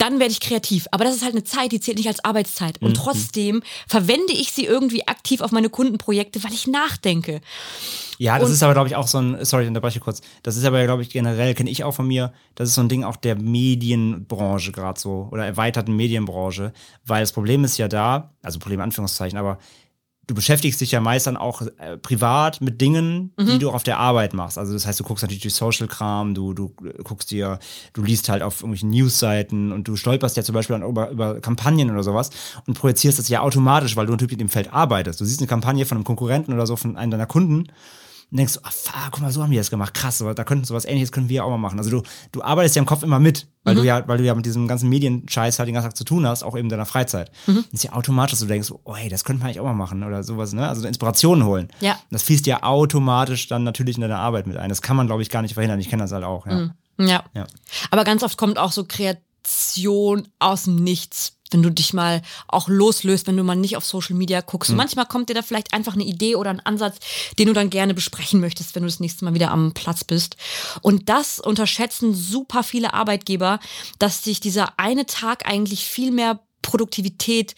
[0.00, 0.86] Dann werde ich kreativ.
[0.92, 2.80] Aber das ist halt eine Zeit, die zählt nicht als Arbeitszeit.
[2.80, 7.42] Und trotzdem verwende ich sie irgendwie aktiv auf meine Kundenprojekte, weil ich nachdenke.
[8.16, 10.22] Ja, das Und- ist aber, glaube ich, auch so ein, sorry, ich unterbreche kurz.
[10.42, 12.88] Das ist aber, glaube ich, generell, kenne ich auch von mir, das ist so ein
[12.88, 16.72] Ding auch der Medienbranche gerade so oder erweiterten Medienbranche,
[17.04, 19.58] weil das Problem ist ja da, also Problem in Anführungszeichen, aber
[20.30, 23.82] du beschäftigst dich ja meist dann auch äh, privat mit Dingen, die du auch auf
[23.82, 24.58] der Arbeit machst.
[24.58, 27.58] Also das heißt, du guckst natürlich Social-Kram, du, du äh, guckst dir,
[27.94, 31.40] du liest halt auf irgendwelchen Newsseiten und du stolperst ja zum Beispiel dann über, über
[31.40, 32.30] Kampagnen oder sowas
[32.66, 35.20] und projizierst das ja automatisch, weil du natürlich in dem Feld arbeitest.
[35.20, 37.66] Du siehst eine Kampagne von einem Konkurrenten oder so, von einem deiner Kunden
[38.30, 40.64] und denkst du, ah, fuck, guck mal, so haben die das gemacht, krass, da könnten
[40.64, 41.78] sowas ähnliches können wir auch mal machen.
[41.78, 42.02] Also du,
[42.32, 44.68] du arbeitest ja im Kopf immer mit, weil du ja, weil du ja mit diesem
[44.68, 47.30] ganzen Medienscheiß halt den ganzen Tag zu tun hast, auch eben in deiner Freizeit.
[47.46, 49.74] Das ist ja automatisch, dass du denkst, oh hey, das könnte man eigentlich auch mal
[49.74, 50.68] machen oder sowas, ne?
[50.68, 51.68] Also Inspirationen holen.
[51.80, 51.98] Ja.
[52.10, 54.68] Das fließt ja automatisch dann natürlich in deine Arbeit mit ein.
[54.68, 55.80] Das kann man, glaube ich, gar nicht verhindern.
[55.80, 56.70] Ich kenne das halt auch, ja.
[56.98, 57.24] Ja.
[57.34, 57.46] Ja.
[57.90, 62.68] Aber ganz oft kommt auch so Kreation aus dem Nichts, wenn du dich mal auch
[62.68, 64.70] loslöst, wenn du mal nicht auf Social Media guckst.
[64.70, 66.98] Und manchmal kommt dir da vielleicht einfach eine Idee oder ein Ansatz,
[67.38, 70.36] den du dann gerne besprechen möchtest, wenn du das nächste Mal wieder am Platz bist.
[70.82, 73.60] Und das unterschätzen super viele Arbeitgeber,
[73.98, 77.54] dass sich dieser eine Tag eigentlich viel mehr Produktivität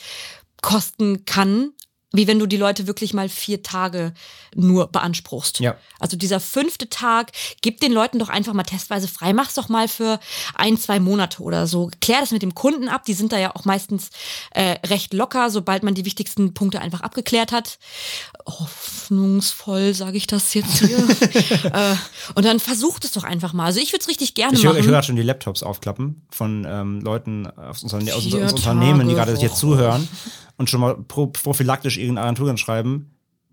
[0.62, 1.72] kosten kann,
[2.12, 4.12] wie wenn du die Leute wirklich mal vier Tage
[4.54, 5.60] nur beanspruchst.
[5.60, 5.76] Ja.
[5.98, 7.32] Also dieser fünfte Tag,
[7.62, 9.32] gib den Leuten doch einfach mal testweise frei.
[9.32, 10.20] Mach's doch mal für
[10.54, 11.90] ein, zwei Monate oder so.
[12.00, 13.04] Klär das mit dem Kunden ab.
[13.06, 14.10] Die sind da ja auch meistens
[14.50, 17.78] äh, recht locker, sobald man die wichtigsten Punkte einfach abgeklärt hat.
[18.46, 20.98] Hoffnungsvoll sage ich das jetzt hier.
[21.72, 21.94] äh,
[22.34, 23.66] und dann versucht es doch einfach mal.
[23.66, 24.80] Also ich würde es richtig gerne Ich höre machen.
[24.80, 29.08] ich höre gerade schon die Laptops aufklappen von ähm, Leuten aus, unseren, aus unseren Unternehmen,
[29.08, 30.08] die gerade jetzt zuhören
[30.62, 33.10] und schon mal pro, prophylaktisch ihren Agenturen schreiben.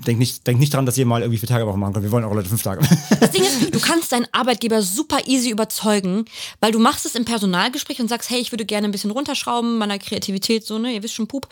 [0.08, 2.06] Denk nicht, denk nicht dran, dass ihr mal irgendwie vier Tage Woche machen könnt.
[2.06, 2.82] Wir wollen auch Leute fünf Tage.
[3.20, 6.24] Das Ding ist, du kannst deinen Arbeitgeber super easy überzeugen,
[6.62, 9.78] weil du machst es im Personalgespräch und sagst, hey, ich würde gerne ein bisschen runterschrauben
[9.78, 11.50] meiner Kreativität, so, ne, ihr wisst schon, Pup.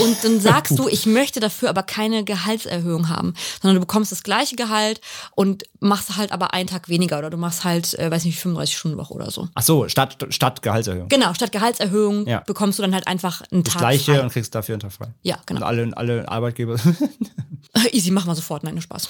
[0.00, 4.24] Und dann sagst du, ich möchte dafür aber keine Gehaltserhöhung haben, sondern du bekommst das
[4.24, 5.00] gleiche Gehalt
[5.36, 8.76] und machst halt aber einen Tag weniger oder du machst halt, äh, weiß nicht, 35
[8.76, 9.48] Stunden Woche oder so.
[9.54, 11.08] Ach so, statt, statt Gehaltserhöhung.
[11.08, 12.40] Genau, statt Gehaltserhöhung Ja.
[12.40, 14.20] bekommst du dann halt einfach einen Das Tag gleiche frei.
[14.22, 15.08] und kriegst dafür einen Tag frei.
[15.22, 15.60] Ja, genau.
[15.60, 16.76] Und alle, alle Arbeitgeber.
[17.92, 19.08] Easy, mach mal sofort, nein, nur Spaß.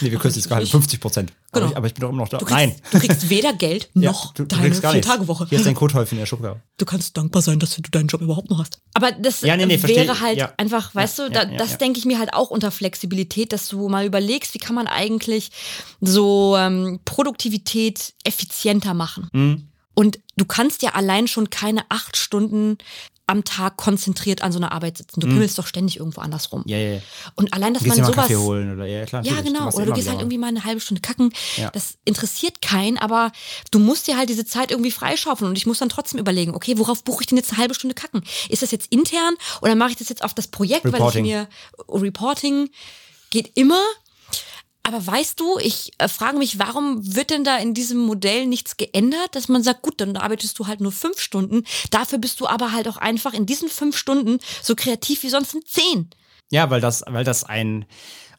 [0.00, 1.32] nee, wir kürzen das Gehalt um 50 Prozent.
[1.52, 1.64] Genau.
[1.66, 2.38] Aber, ich, aber ich bin doch immer noch da.
[2.38, 2.74] Du kriegst, Nein.
[2.90, 4.74] du kriegst weder Geld Ja, noch du, du deine.
[4.74, 5.46] Vier-Tage-Woche.
[5.48, 6.60] Hier ist dein Kothäufchen in der Schublade.
[6.78, 8.80] du kannst dankbar sein, dass du deinen Job überhaupt noch hast.
[8.94, 10.52] Aber das Ja, nee, nee, versteh- wäre halt ja.
[10.56, 11.76] einfach, weißt Ja, du, da, ja, ja, das ja.
[11.78, 15.50] denke ich mir halt auch unter Flexibilität, dass du mal überlegst, wie kann man eigentlich
[16.00, 19.28] so ähm, Produktivität effizienter machen.
[19.32, 19.68] Mhm.
[19.96, 22.78] Und du kannst ja allein schon keine acht Stunden
[23.26, 25.20] am Tag konzentriert an so einer Arbeit sitzen.
[25.20, 26.60] Du pimmelst doch ständig irgendwo anders rum.
[26.60, 26.70] Mhm.
[26.70, 27.00] Ja, ja, ja.
[27.34, 29.24] Und allein, dass Gehst man sowas Kaffee holen oder ja, klar.
[29.24, 29.64] ja, genau.
[29.64, 31.32] machst Oder du gehst halt irgendwie mal eine halbe Stunde kacken.
[31.56, 31.70] Ja.
[31.70, 33.32] Das interessiert keinen, aber
[33.70, 36.76] du musst dir halt diese Zeit irgendwie freischaufeln und ich muss dann trotzdem überlegen, okay,
[36.78, 38.22] worauf buche ich denn jetzt eine halbe Stunde kacken?
[38.50, 41.02] Ist das jetzt intern oder mache ich das jetzt auf das Projekt, Reporting.
[41.02, 41.48] weil ich mir
[41.88, 42.68] Reporting
[43.30, 43.82] geht immer.
[44.86, 48.76] Aber weißt du, ich äh, frage mich, warum wird denn da in diesem Modell nichts
[48.76, 52.46] geändert, dass man sagt, gut, dann arbeitest du halt nur fünf Stunden, dafür bist du
[52.46, 56.10] aber halt auch einfach in diesen fünf Stunden so kreativ wie sonst in zehn.
[56.52, 57.86] Ja, weil das, weil das ein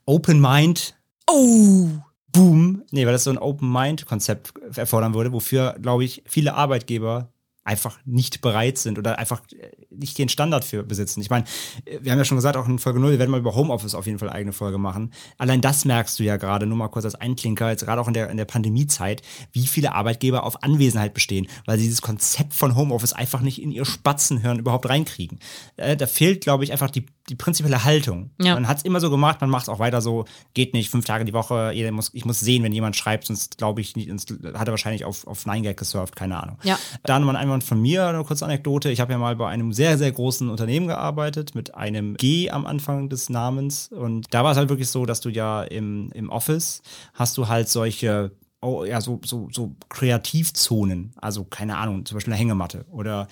[0.06, 0.96] Open Mind
[1.28, 1.90] Oh,
[2.32, 6.54] Boom, nee, weil das so ein Open Mind Konzept erfordern würde, wofür, glaube ich, viele
[6.54, 7.32] Arbeitgeber
[7.66, 11.20] einfach nicht bereit sind oder einfach äh, nicht den Standard für besitzen.
[11.22, 11.46] Ich meine,
[11.86, 13.96] äh, wir haben ja schon gesagt, auch in Folge 0, wir werden mal über Homeoffice
[13.96, 15.12] auf jeden Fall eine eigene Folge machen.
[15.40, 18.14] Allein das merkst du ja gerade, nur mal kurz als Einklinker, jetzt gerade auch in
[18.14, 22.76] der, in der Pandemiezeit, wie viele Arbeitgeber auf Anwesenheit bestehen, weil sie dieses Konzept von
[22.76, 25.40] Homeoffice einfach nicht in ihr Spatzenhirn überhaupt reinkriegen.
[25.78, 28.32] Äh, da fehlt, glaube ich, einfach die die prinzipielle Haltung.
[28.40, 28.54] Ja.
[28.54, 31.06] Man hat es immer so gemacht, man macht es auch weiter so, geht nicht, fünf
[31.06, 34.32] Tage die Woche, muss, ich muss sehen, wenn jemand schreibt, sonst glaube ich nicht, sonst
[34.54, 36.58] hat er wahrscheinlich auf, auf 9gag gesurft, keine Ahnung.
[36.64, 36.78] Ja.
[37.04, 38.92] Dann mal einmal von mir eine kurze Anekdote.
[38.92, 42.66] Ich habe ja mal bei einem sehr, sehr großen Unternehmen gearbeitet, mit einem G am
[42.66, 43.88] Anfang des Namens.
[43.88, 46.82] Und da war es halt wirklich so, dass du ja im, im Office
[47.14, 51.12] hast du halt solche oh, ja, so, so, so Kreativzonen.
[51.18, 53.28] Also, keine Ahnung, zum Beispiel eine Hängematte oder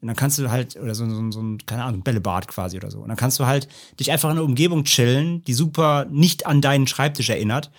[0.00, 2.90] und dann kannst du halt, oder so, so, so ein, keine Ahnung, Bällebad quasi oder
[2.90, 3.00] so.
[3.00, 3.68] Und dann kannst du halt
[3.98, 7.72] dich einfach in einer Umgebung chillen, die super nicht an deinen Schreibtisch erinnert.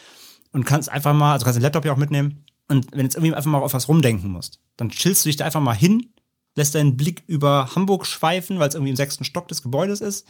[0.52, 2.44] Und kannst einfach mal, also kannst den Laptop ja auch mitnehmen.
[2.68, 5.46] Und wenn jetzt irgendwie einfach mal auf was rumdenken musst, dann chillst du dich da
[5.46, 6.12] einfach mal hin,
[6.56, 10.28] lässt deinen Blick über Hamburg schweifen, weil es irgendwie im sechsten Stock des Gebäudes ist.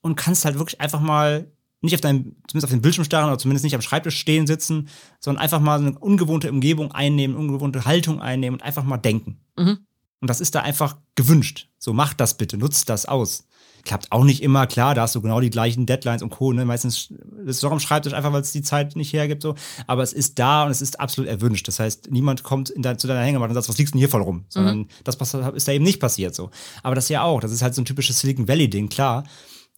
[0.00, 3.38] Und kannst halt wirklich einfach mal nicht auf deinem, zumindest auf den Bildschirm starren oder
[3.38, 4.88] zumindest nicht am Schreibtisch stehen sitzen,
[5.20, 9.40] sondern einfach mal eine ungewohnte Umgebung einnehmen, ungewohnte Haltung einnehmen und einfach mal denken.
[9.56, 9.78] Mhm.
[10.20, 11.68] Und das ist da einfach gewünscht.
[11.78, 13.44] So, mach das bitte, nutzt das aus.
[13.84, 16.52] Klappt auch nicht immer, klar, da hast du genau die gleichen Deadlines und Co.
[16.52, 16.64] Ne?
[16.64, 17.10] Meistens
[17.46, 19.42] ist es doch am Schreibtisch einfach, weil es die Zeit nicht hergibt.
[19.42, 19.54] So.
[19.86, 21.68] Aber es ist da und es ist absolut erwünscht.
[21.68, 24.08] Das heißt, niemand kommt in dein, zu deiner Hängematte und sagt, was liegst denn hier
[24.08, 24.44] voll rum?
[24.48, 24.88] Sondern Mhm.
[25.04, 25.16] das
[25.54, 26.50] ist da eben nicht passiert so.
[26.82, 29.24] Aber das ja auch, das ist halt so ein typisches Silicon Valley-Ding, klar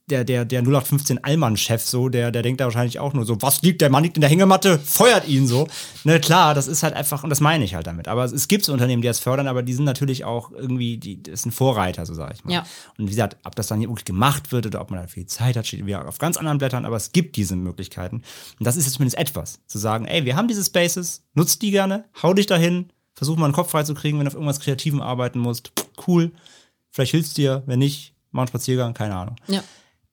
[0.08, 3.62] der, der, der 0815 Allmann-Chef so, der, der denkt da wahrscheinlich auch nur so, was
[3.62, 5.68] liegt, der Mann liegt in der Hängematte, feuert ihn so.
[6.04, 8.08] Ne, klar, das ist halt einfach, und das meine ich halt damit.
[8.08, 10.98] Aber es, es gibt so Unternehmen, die das fördern, aber die sind natürlich auch irgendwie,
[10.98, 12.52] die, das sind Vorreiter, so sage ich mal.
[12.52, 12.66] Ja.
[12.98, 15.26] Und wie gesagt, ob das dann hier wirklich gemacht wird oder ob man da viel
[15.26, 18.22] Zeit hat, steht wieder auf ganz anderen Blättern, aber es gibt diese Möglichkeiten.
[18.58, 21.70] Und das ist jetzt zumindest etwas, zu sagen, ey, wir haben diese Spaces, nutzt die
[21.70, 24.60] gerne, hau dich dahin, versuch mal einen Kopf frei zu kriegen, wenn du auf irgendwas
[24.60, 25.72] Kreativem arbeiten musst.
[26.06, 26.32] Cool.
[26.90, 29.36] Vielleicht hilft's dir, wenn nicht, mach einen Spaziergang, keine Ahnung.
[29.46, 29.62] Ja.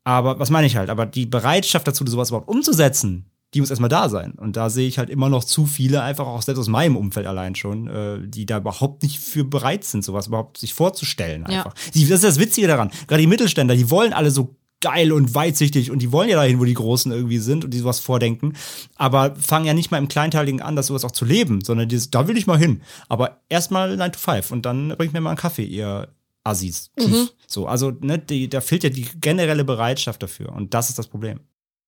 [0.08, 0.90] Aber was meine ich halt?
[0.90, 4.32] Aber die Bereitschaft dazu, sowas überhaupt umzusetzen, die muss erstmal da sein.
[4.38, 7.28] Und da sehe ich halt immer noch zu viele, einfach auch selbst aus meinem Umfeld
[7.28, 11.58] allein schon, äh, die da überhaupt nicht für bereit sind, sowas überhaupt sich vorzustellen Ja.
[11.58, 11.74] einfach.
[11.94, 12.90] Die, das ist das Witzige daran.
[13.08, 16.60] Gerade die Mittelständler, die wollen alle so geil und weitsichtig und die wollen ja dahin,
[16.62, 18.54] wo die Großen irgendwie sind und die sowas vordenken,
[18.96, 22.12] aber fangen ja nicht mal im Kleinteiligen an, das sowas auch zu leben, sondern dieses,
[22.12, 22.82] da will ich mal hin.
[23.10, 26.08] Aber erstmal 9 to 5 und dann bringt mir mal einen Kaffee, ihr
[26.48, 26.92] Assis.
[26.98, 27.34] Tschüss.
[27.48, 31.08] So, also ne, die, da fehlt ja die generelle Bereitschaft dafür und das ist das
[31.08, 31.40] Problem.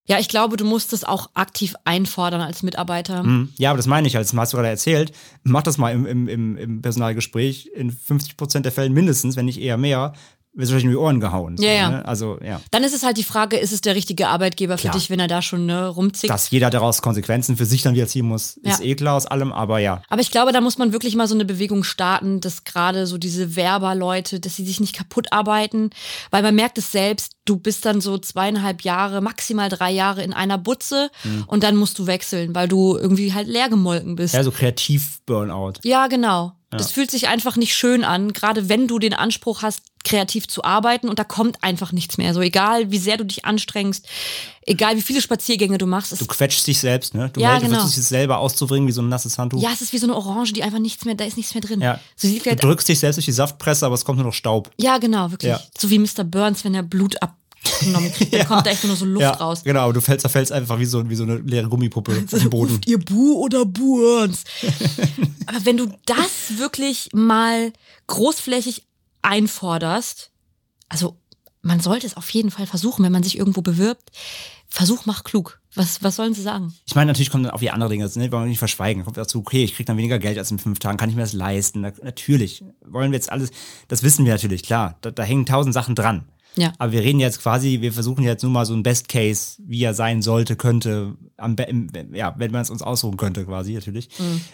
[0.09, 3.21] Ja, ich glaube, du musst es auch aktiv einfordern als Mitarbeiter.
[3.21, 3.49] Mhm.
[3.57, 5.11] Ja, aber das meine ich halt, das hast du gerade erzählt.
[5.43, 7.67] Mach das mal im, im, im, im Personalgespräch.
[7.75, 10.13] In 50 Prozent der Fällen mindestens, wenn nicht eher mehr,
[10.59, 11.57] wirst du wahrscheinlich in die Ohren gehauen.
[11.57, 11.89] So, Ja, ja.
[11.89, 12.05] Ne?
[12.05, 12.61] Also, ja.
[12.71, 14.93] Dann ist es halt die Frage, ist es der richtige Arbeitgeber Klar.
[14.93, 16.29] für dich, wenn er da schon ne, rumzickt?
[16.31, 18.85] Dass jeder daraus Konsequenzen für sich dann wieder ziehen muss, ist Ja.
[18.85, 20.01] eh klar aus allem, aber ja.
[20.09, 23.17] Aber ich glaube, da muss man wirklich mal so eine Bewegung starten, dass gerade so
[23.17, 25.89] diese Werberleute, dass sie sich nicht kaputt arbeiten,
[26.31, 30.33] weil man merkt es selbst, du bist dann so zweieinhalb Jahre, maximal drei Jahre in
[30.33, 31.09] einer Butze
[31.47, 34.33] und dann musst du wechseln, weil du irgendwie halt leer gemolken bist.
[34.35, 35.73] Ja, so Kreativ-Burnout.
[35.83, 36.53] Ja, genau.
[36.71, 40.63] Das fühlt sich einfach nicht schön an, gerade wenn du den Anspruch hast, kreativ zu
[40.63, 42.33] arbeiten und da kommt einfach nichts mehr.
[42.33, 44.05] So egal, wie sehr du dich anstrengst,
[44.65, 46.19] egal wie viele Spaziergänge du machst.
[46.19, 47.29] Du quetschst dich selbst, ne?
[47.33, 47.79] Du Ja, hältst- genau.
[47.79, 49.61] versuchst es selber auszubringen, wie so ein nasses Handtuch.
[49.61, 51.61] ja, es ist wie so eine Orange, die einfach nichts mehr, da ist nichts mehr
[51.61, 51.81] drin.
[51.81, 51.99] Ja.
[52.15, 54.71] So Du halt, drückst dich selbst durch die Saftpresse, aber es kommt nur noch Staub.
[54.77, 55.51] ja, genau, wirklich.
[55.51, 55.61] Ja.
[55.77, 56.23] So wie Mr.
[56.23, 59.63] Burns, wenn er Blut abgenommen kriegt, dann kommt da echt nur so Luft ja, raus.
[59.65, 62.39] genau, aber du fällst, da fällst einfach wie so, wie so eine leere Gummipuppe auf
[62.39, 62.71] den Boden.
[62.75, 64.43] Ruft ihr Bu oder Burns?
[65.45, 67.73] Aber wenn du das wirklich mal
[68.07, 68.83] großflächig
[69.21, 70.31] einforderst,
[70.87, 71.17] also
[71.61, 74.11] man sollte es auf jeden Fall versuchen, wenn man sich irgendwo bewirbt.
[74.69, 75.59] Versuch, mach klug.
[75.75, 76.73] Was, was sollen sie sagen?
[76.85, 79.03] Ich meine, natürlich kommen dann auch wieder andere Dinge, das ne, wollen wir nicht verschweigen.
[79.03, 81.21] Kommt dazu, okay, ich kriege dann weniger Geld als in fünf Tagen, kann ich mir
[81.21, 81.81] das leisten?
[81.81, 82.63] Na, natürlich.
[82.85, 83.51] Wollen wir jetzt alles,
[83.87, 84.97] das wissen wir natürlich, klar.
[85.01, 86.29] Da, da hängen tausend Sachen dran.
[86.55, 86.73] Ja.
[86.77, 89.83] Aber wir reden jetzt quasi, wir versuchen jetzt nur mal so ein Best Case, wie
[89.83, 94.09] er sein sollte, könnte, am, im, ja, wenn man es uns aussuchen könnte, quasi natürlich.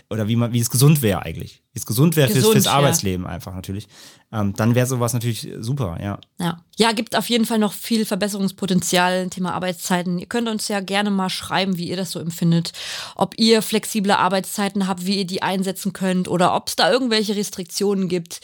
[0.09, 1.63] Oder wie man, wie es gesund wäre eigentlich.
[1.73, 2.51] Wie es gesund wäre fürs, Mhm.
[2.51, 2.73] Fürs ja.
[2.73, 3.87] Arbeitsleben einfach natürlich.
[4.31, 6.19] Ähm, dann wäre sowas natürlich super, ja.
[6.39, 6.61] Ja.
[6.77, 9.29] ja, gibt auf jeden Fall noch viel Verbesserungspotenzial.
[9.29, 10.19] Thema Arbeitszeiten.
[10.19, 12.73] Ihr könnt uns ja gerne mal schreiben, wie ihr das so empfindet.
[13.15, 17.35] Ob ihr flexible Arbeitszeiten habt, wie ihr die einsetzen könnt oder ob es da irgendwelche
[17.35, 18.41] Restriktionen gibt,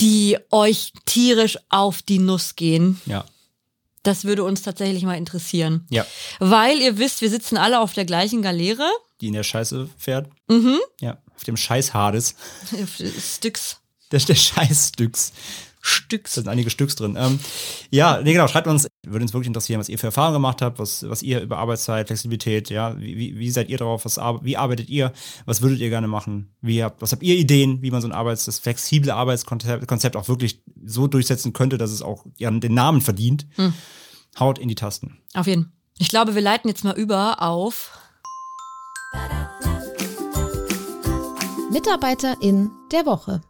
[0.00, 3.00] die euch tierisch auf die Nuss gehen.
[3.06, 3.24] Ja.
[4.02, 5.84] Das würde uns tatsächlich mal interessieren.
[5.90, 6.06] Ja.
[6.38, 8.88] Weil ihr wisst, wir sitzen alle auf der gleichen Galeere.
[9.20, 10.28] Die in der Scheiße fährt.
[10.48, 10.78] Mhm.
[11.00, 11.18] Ja.
[11.34, 12.36] Auf dem Scheiß Hades.
[13.36, 13.80] Stücks.
[14.12, 15.32] Der, der Scheißstücks.
[15.86, 16.34] Stücks.
[16.34, 17.16] Da sind einige Stücks drin.
[17.18, 17.38] Ähm,
[17.90, 20.78] ja, nee, genau, schreibt uns, würde uns wirklich interessieren, was ihr für Erfahrungen gemacht habt,
[20.78, 24.88] was, was ihr über Arbeitszeit, Flexibilität, ja, wie, wie, seid ihr drauf, was, wie arbeitet
[24.88, 25.12] ihr,
[25.44, 28.12] was würdet ihr gerne machen, wie habt, was habt ihr Ideen, wie man so ein
[28.12, 32.74] Arbeits-, das flexible Arbeitskonzept Konzept auch wirklich so durchsetzen könnte, dass es auch ja, den
[32.74, 33.46] Namen verdient.
[34.38, 35.18] Haut in die Tasten.
[35.34, 35.72] Auf jeden.
[35.98, 37.98] Ich glaube, wir leiten jetzt mal über auf.
[41.70, 43.40] Mitarbeiterin der Woche.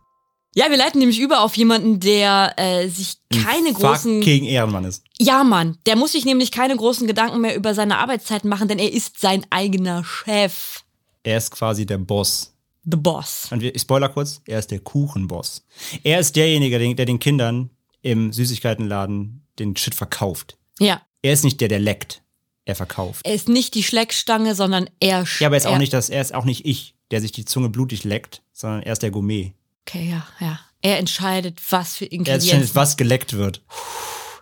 [0.58, 4.20] Ja, wir leiten nämlich über auf jemanden, der äh, sich keine großen.
[4.20, 5.04] Fucking Ehrenmann ist.
[5.18, 8.78] Ja, Mann, der muss sich nämlich keine großen Gedanken mehr über seine Arbeitszeiten machen, denn
[8.78, 10.80] er ist sein eigener Chef.
[11.24, 12.54] Er ist quasi der Boss.
[12.84, 13.48] The Boss.
[13.50, 15.64] Und wir- ich spoiler kurz, er ist der Kuchenboss.
[16.04, 17.68] Er ist derjenige, der, den Kindern
[18.00, 20.56] im Süßigkeitenladen den Shit verkauft.
[20.78, 21.02] Ja.
[21.22, 22.22] Er ist nicht der, der leckt.
[22.64, 23.20] Er verkauft.
[23.26, 25.24] Er ist nicht die Schleckstange, sondern er.
[25.38, 27.44] Ja, aber er ist auch nicht das, er ist auch nicht ich, der sich die
[27.44, 29.52] Zunge blutig leckt, sondern er ist der Gourmet.
[29.86, 30.58] Okay, ja, ja.
[30.82, 32.50] Er entscheidet, was für Er Ingredienzen.
[32.50, 33.62] entscheidet, was geleckt wird.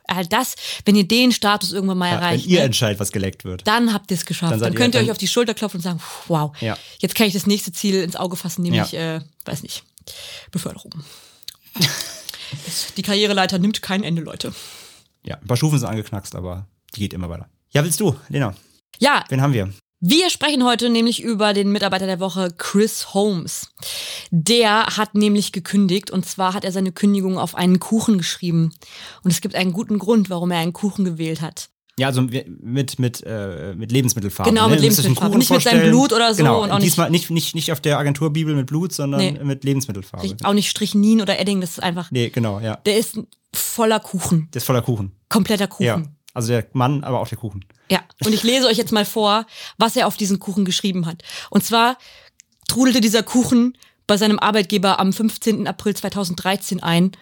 [0.08, 3.12] Äh, das, wenn ihr den Status irgendwann mal Ja, wenn erreicht, ihr ne, entscheidet, was
[3.12, 3.66] geleckt wird.
[3.66, 4.52] dann habt ihr es geschafft.
[4.52, 6.76] Dann Dann, könnt ihr dann- euch auf die Schulter klopfen und sagen, wow, Ja.
[6.98, 9.16] jetzt kann ich das nächste Ziel ins Auge fassen, nämlich, Ja.
[9.16, 9.84] äh, weiß nicht,
[10.50, 10.92] Beförderung.
[12.96, 14.54] Die Karriereleiter nimmt kein Ende, Leute.
[15.24, 17.48] Ja, ein paar Stufen sind angeknackst, aber die geht immer weiter.
[17.70, 18.54] Ja, willst du, Lena?
[18.98, 19.72] Ja, Wen haben wir?
[20.00, 23.68] Wir sprechen heute nämlich über den Mitarbeiter der Woche, Chris Holmes.
[24.30, 28.74] Der hat nämlich gekündigt und zwar hat er seine Kündigung auf einen Kuchen geschrieben.
[29.22, 31.70] Und es gibt einen guten Grund, warum er einen Kuchen gewählt hat.
[31.98, 34.52] Ja, also mit, mit, äh, mit Lebensmittelfarben.
[34.52, 35.28] Genau, mit einen Lebensmittelfarben.
[35.30, 35.88] Kuchen Nicht mit seinem.
[35.90, 38.66] Blut oder so Genau, und auch nicht- diesmal nicht, nicht, nicht auf der Agenturbibel mit
[38.66, 39.38] Blut, sondern Nee.
[39.44, 40.36] mit Lebensmittelfarbe.
[40.42, 42.76] Auch nicht Strichnin oder Edding, das ist einfach, Nee, genau, ja.
[42.84, 43.20] der ist
[43.54, 44.48] voller Kuchen.
[44.52, 45.12] Der ist voller Kuchen.
[45.28, 45.84] Kompletter Kuchen.
[45.86, 46.02] Ja.
[46.34, 47.64] Also der Mann, aber auch der Kuchen.
[47.90, 49.46] Ja, und ich lese euch jetzt mal vor,
[49.78, 51.22] was er auf diesen Kuchen geschrieben hat.
[51.48, 51.96] Und zwar
[52.68, 55.66] trudelte dieser Kuchen bei seinem Arbeitgeber am 15.
[55.66, 57.12] April 2013 ein.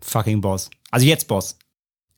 [0.00, 0.70] Fucking Boss.
[0.90, 1.56] Also jetzt Boss.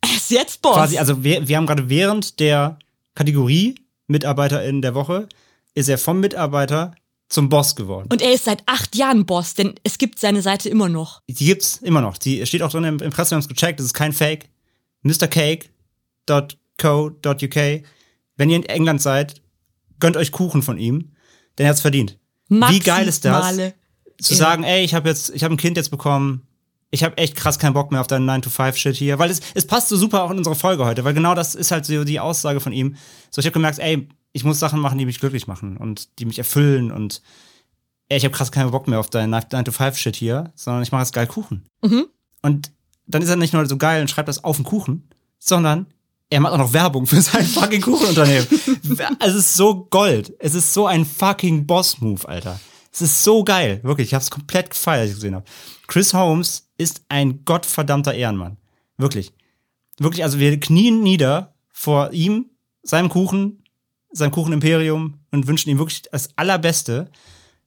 [0.03, 0.75] Er ist jetzt Boss.
[0.75, 2.79] Quasi, also wir, wir haben gerade während der
[3.15, 5.29] Kategorie MitarbeiterInnen der Woche
[5.75, 6.95] ist er vom Mitarbeiter
[7.29, 8.09] zum Boss geworden.
[8.11, 11.21] und er ist seit acht Jahren Boss, denn es gibt seine Seite immer noch.
[11.29, 12.17] Die gibt's immer noch.
[12.17, 14.49] Die steht auch drin im Impressum, wir haben es gecheckt, das ist kein Fake.
[16.79, 17.57] MrCake.co.uk.
[18.37, 19.41] Wenn ihr in England seid,
[20.01, 21.13] gönnt euch Kuchen von ihm,
[21.59, 22.19] denn er hat's verdient.
[22.49, 23.45] Wie geil ist das?
[23.57, 23.75] Maximale-
[24.21, 26.43] Zu sagen, ey, ich habe jetzt, ich habe ein Kind jetzt bekommen,
[26.91, 29.89] ich habe echt krass keinen Bock mehr auf deinen 9-to-5-Shit hier, weil es, es passt
[29.91, 32.61] so super auch in unsere Folge heute, weil genau das ist halt so die Aussage
[32.61, 32.97] von ihm.
[33.31, 36.25] So, ich habe gemerkt, ey, ich muss Sachen machen, die mich glücklich machen und die
[36.25, 37.23] mich erfüllen und
[38.09, 41.13] ey, ich habe krass keinen Bock mehr auf deinen 9-to-5-Shit hier, sondern ich mache jetzt
[41.13, 41.67] geil Kuchen.
[42.43, 42.73] Und
[43.07, 45.09] dann ist er nicht nur so geil und schreibt das auf den Kuchen,
[45.39, 45.87] sondern
[46.31, 48.47] er macht auch noch Werbung für sein fucking Kuchenunternehmen.
[49.21, 50.35] es ist so Gold.
[50.39, 52.61] Es ist so ein fucking Boss-Move, Alter.
[52.93, 53.81] Es ist so geil.
[53.83, 55.45] Wirklich, ich habe es komplett gefeiert, als ich gesehen habe.
[55.87, 58.59] Chris Holmes ist ein gottverdammter Ehrenmann.
[58.99, 59.33] Wirklich.
[59.99, 62.47] Wirklich, also wir knien nieder vor ihm,
[62.83, 63.58] seinem Kuchen,
[64.11, 67.11] seinem Kuchenimperium und wünschen ihm wirklich das Allerbeste.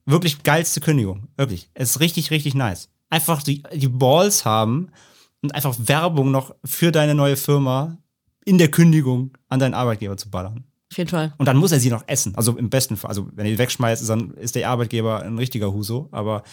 [0.06, 1.28] Wirklich geilste Kündigung.
[1.38, 1.70] Wirklich.
[1.74, 2.90] Es ist richtig, richtig nice.
[3.10, 4.90] Einfach die, die Balls haben
[5.42, 7.98] und einfach Werbung noch für deine neue Firma
[8.46, 10.64] in der Kündigung an deinen Arbeitgeber zu ballern.
[10.92, 11.34] Auf jeden Fall.
[11.38, 12.36] Und dann muss er sie noch essen.
[12.36, 13.10] Also im besten Fall.
[13.10, 16.10] Also wenn er die wegschmeißt, ist, dann ist der Arbeitgeber ein richtiger Huso.
[16.12, 16.44] Aber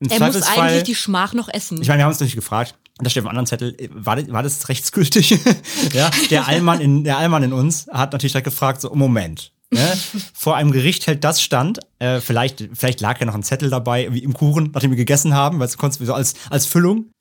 [0.00, 1.80] im Er muss eigentlich die Schmach noch essen.
[1.80, 4.16] Ich meine, wir haben uns natürlich gefragt, da steht auf einem anderen Zettel, äh, war
[4.16, 5.38] das, war das rechtsgültig?
[5.92, 9.52] ja, der Allmann in, der Allmann in uns hat natürlich direkt gefragt, so, Moment.
[9.70, 9.92] Ne?
[10.34, 11.80] Vor einem Gericht hält das stand.
[12.02, 15.34] Äh, vielleicht, vielleicht lag ja noch ein Zettel dabei, wie im Kuchen, nachdem wir gegessen
[15.34, 17.12] haben, weil es konntest so als, als Füllung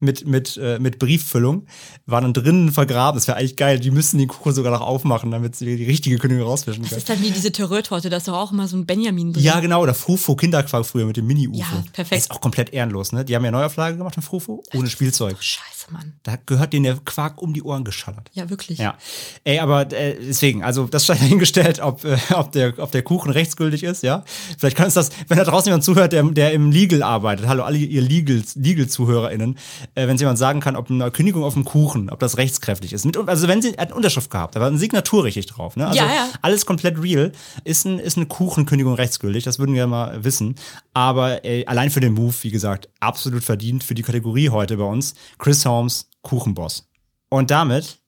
[0.00, 1.66] mit, mit, äh, mit Brieffüllung,
[2.06, 3.18] war dann drinnen vergraben.
[3.18, 3.80] Das wäre eigentlich geil.
[3.80, 6.98] Die müssten den Kuchen sogar noch aufmachen, damit sie die richtige Kündigung rausfischen das können.
[7.00, 9.42] ist dann wie diese Terreur-Torte, da ist doch auch immer so ein Benjamin drin.
[9.42, 11.58] Ja, genau, oder Frufo Kinderquark früher mit dem Mini-UFO.
[11.58, 12.22] Ja, perfekt.
[12.22, 13.24] Ist auch komplett ehrenlos, ne?
[13.24, 15.36] Die haben ja Neuauflage gemacht von Frufo, ohne Spielzeug.
[15.40, 16.14] Scheiße, Mann.
[16.22, 18.30] Da gehört denen der Quark um die Ohren geschallert.
[18.34, 18.78] Ja, wirklich.
[18.78, 18.96] Ja.
[19.42, 23.32] Ey, aber äh, deswegen, also das sei dahingestellt, ob, äh, ob, der, ob der Kuchen
[23.32, 24.24] rechtsgültig ist, ja.
[24.58, 27.62] Vielleicht kann uns das, wenn da draußen jemand zuhört, der, der im Legal arbeitet, hallo,
[27.64, 29.58] alle ihr Legal- Legal-ZuhörerInnen,
[29.94, 33.04] äh, wenn jemand sagen kann, ob eine Kündigung auf dem Kuchen, ob das rechtskräftig ist.
[33.04, 35.86] Mit, also wenn sie hat eine Unterschrift gehabt, da war eine Signatur richtig drauf, ne?
[35.86, 36.28] Also Ja, ja.
[36.42, 37.32] alles komplett real.
[37.64, 40.54] Ist, ein, ist eine Kuchenkündigung rechtsgültig, das würden wir mal wissen.
[40.94, 44.84] Aber äh, allein für den Move, wie gesagt, absolut verdient für die Kategorie heute bei
[44.84, 45.14] uns.
[45.38, 46.88] Chris Holmes, Kuchenboss.
[47.30, 47.98] Und damit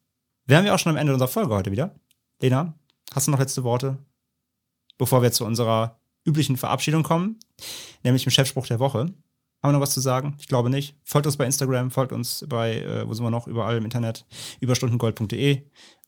[0.45, 1.95] wären wir auch schon am Ende unserer Folge heute wieder.
[2.41, 2.73] Lena,
[3.13, 3.97] hast du noch letzte Worte?
[4.97, 7.39] Bevor wir zu unserer üblichen Verabschiedung kommen,
[8.03, 8.99] nämlich dem Chefspruch der Woche.
[9.63, 10.35] Haben wir noch was zu sagen?
[10.39, 10.95] Ich glaube nicht.
[11.03, 13.47] Folgt uns bei Instagram, folgt uns bei, äh, wo sind wir noch?
[13.47, 14.25] Überall im Internet.
[14.59, 15.63] Überstundengold.de.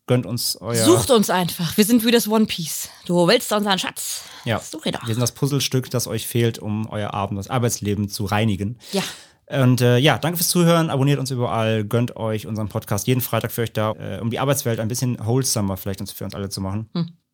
[0.06, 0.84] Gönnt uns euer.
[0.84, 1.78] Sucht uns einfach.
[1.78, 2.90] Wir sind wie das One Piece.
[3.06, 4.24] Du willst unseren Schatz.
[4.44, 4.60] Ja.
[4.60, 5.08] Such ihn doch.
[5.08, 8.80] Wir sind das Puzzlestück, das euch fehlt, um euer Abend, das Arbeitsleben zu reinigen.
[8.92, 9.04] Ja.
[9.62, 10.90] Und äh, ja, danke fürs Zuhören.
[10.90, 11.86] Abonniert uns überall.
[11.86, 15.24] Gönnt euch unseren Podcast jeden Freitag für euch da, äh, um die Arbeitswelt ein bisschen
[15.24, 16.90] wholesomer vielleicht uns für uns alle zu machen.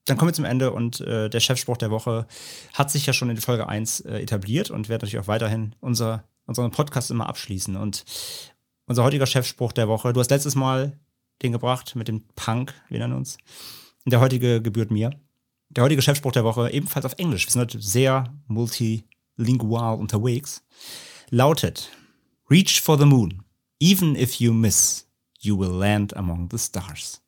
[0.09, 2.25] Dann kommen wir zum Ende und äh, der Chefspruch der Woche
[2.73, 6.23] hat sich ja schon in Folge 1 äh, etabliert und wird natürlich auch weiterhin unser,
[6.47, 7.75] unseren Podcast immer abschließen.
[7.75, 8.05] Und
[8.87, 10.97] unser heutiger Chefspruch der Woche, du hast letztes Mal
[11.43, 13.37] den gebracht mit dem Punk, wir nennen uns.
[14.07, 15.11] Der heutige gebührt mir.
[15.69, 17.45] Der heutige Chefspruch der Woche, ebenfalls auf Englisch.
[17.45, 20.63] Wir sind heute sehr multilingual unterwegs.
[21.29, 21.91] Lautet:
[22.49, 23.43] Reach for the moon.
[23.79, 25.07] Even if you miss,
[25.39, 27.21] you will land among the stars.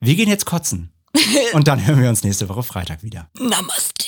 [0.00, 0.91] Wir gehen jetzt kotzen.
[1.52, 3.28] Und dann hören wir uns nächste Woche Freitag wieder.
[3.38, 4.04] Namaste.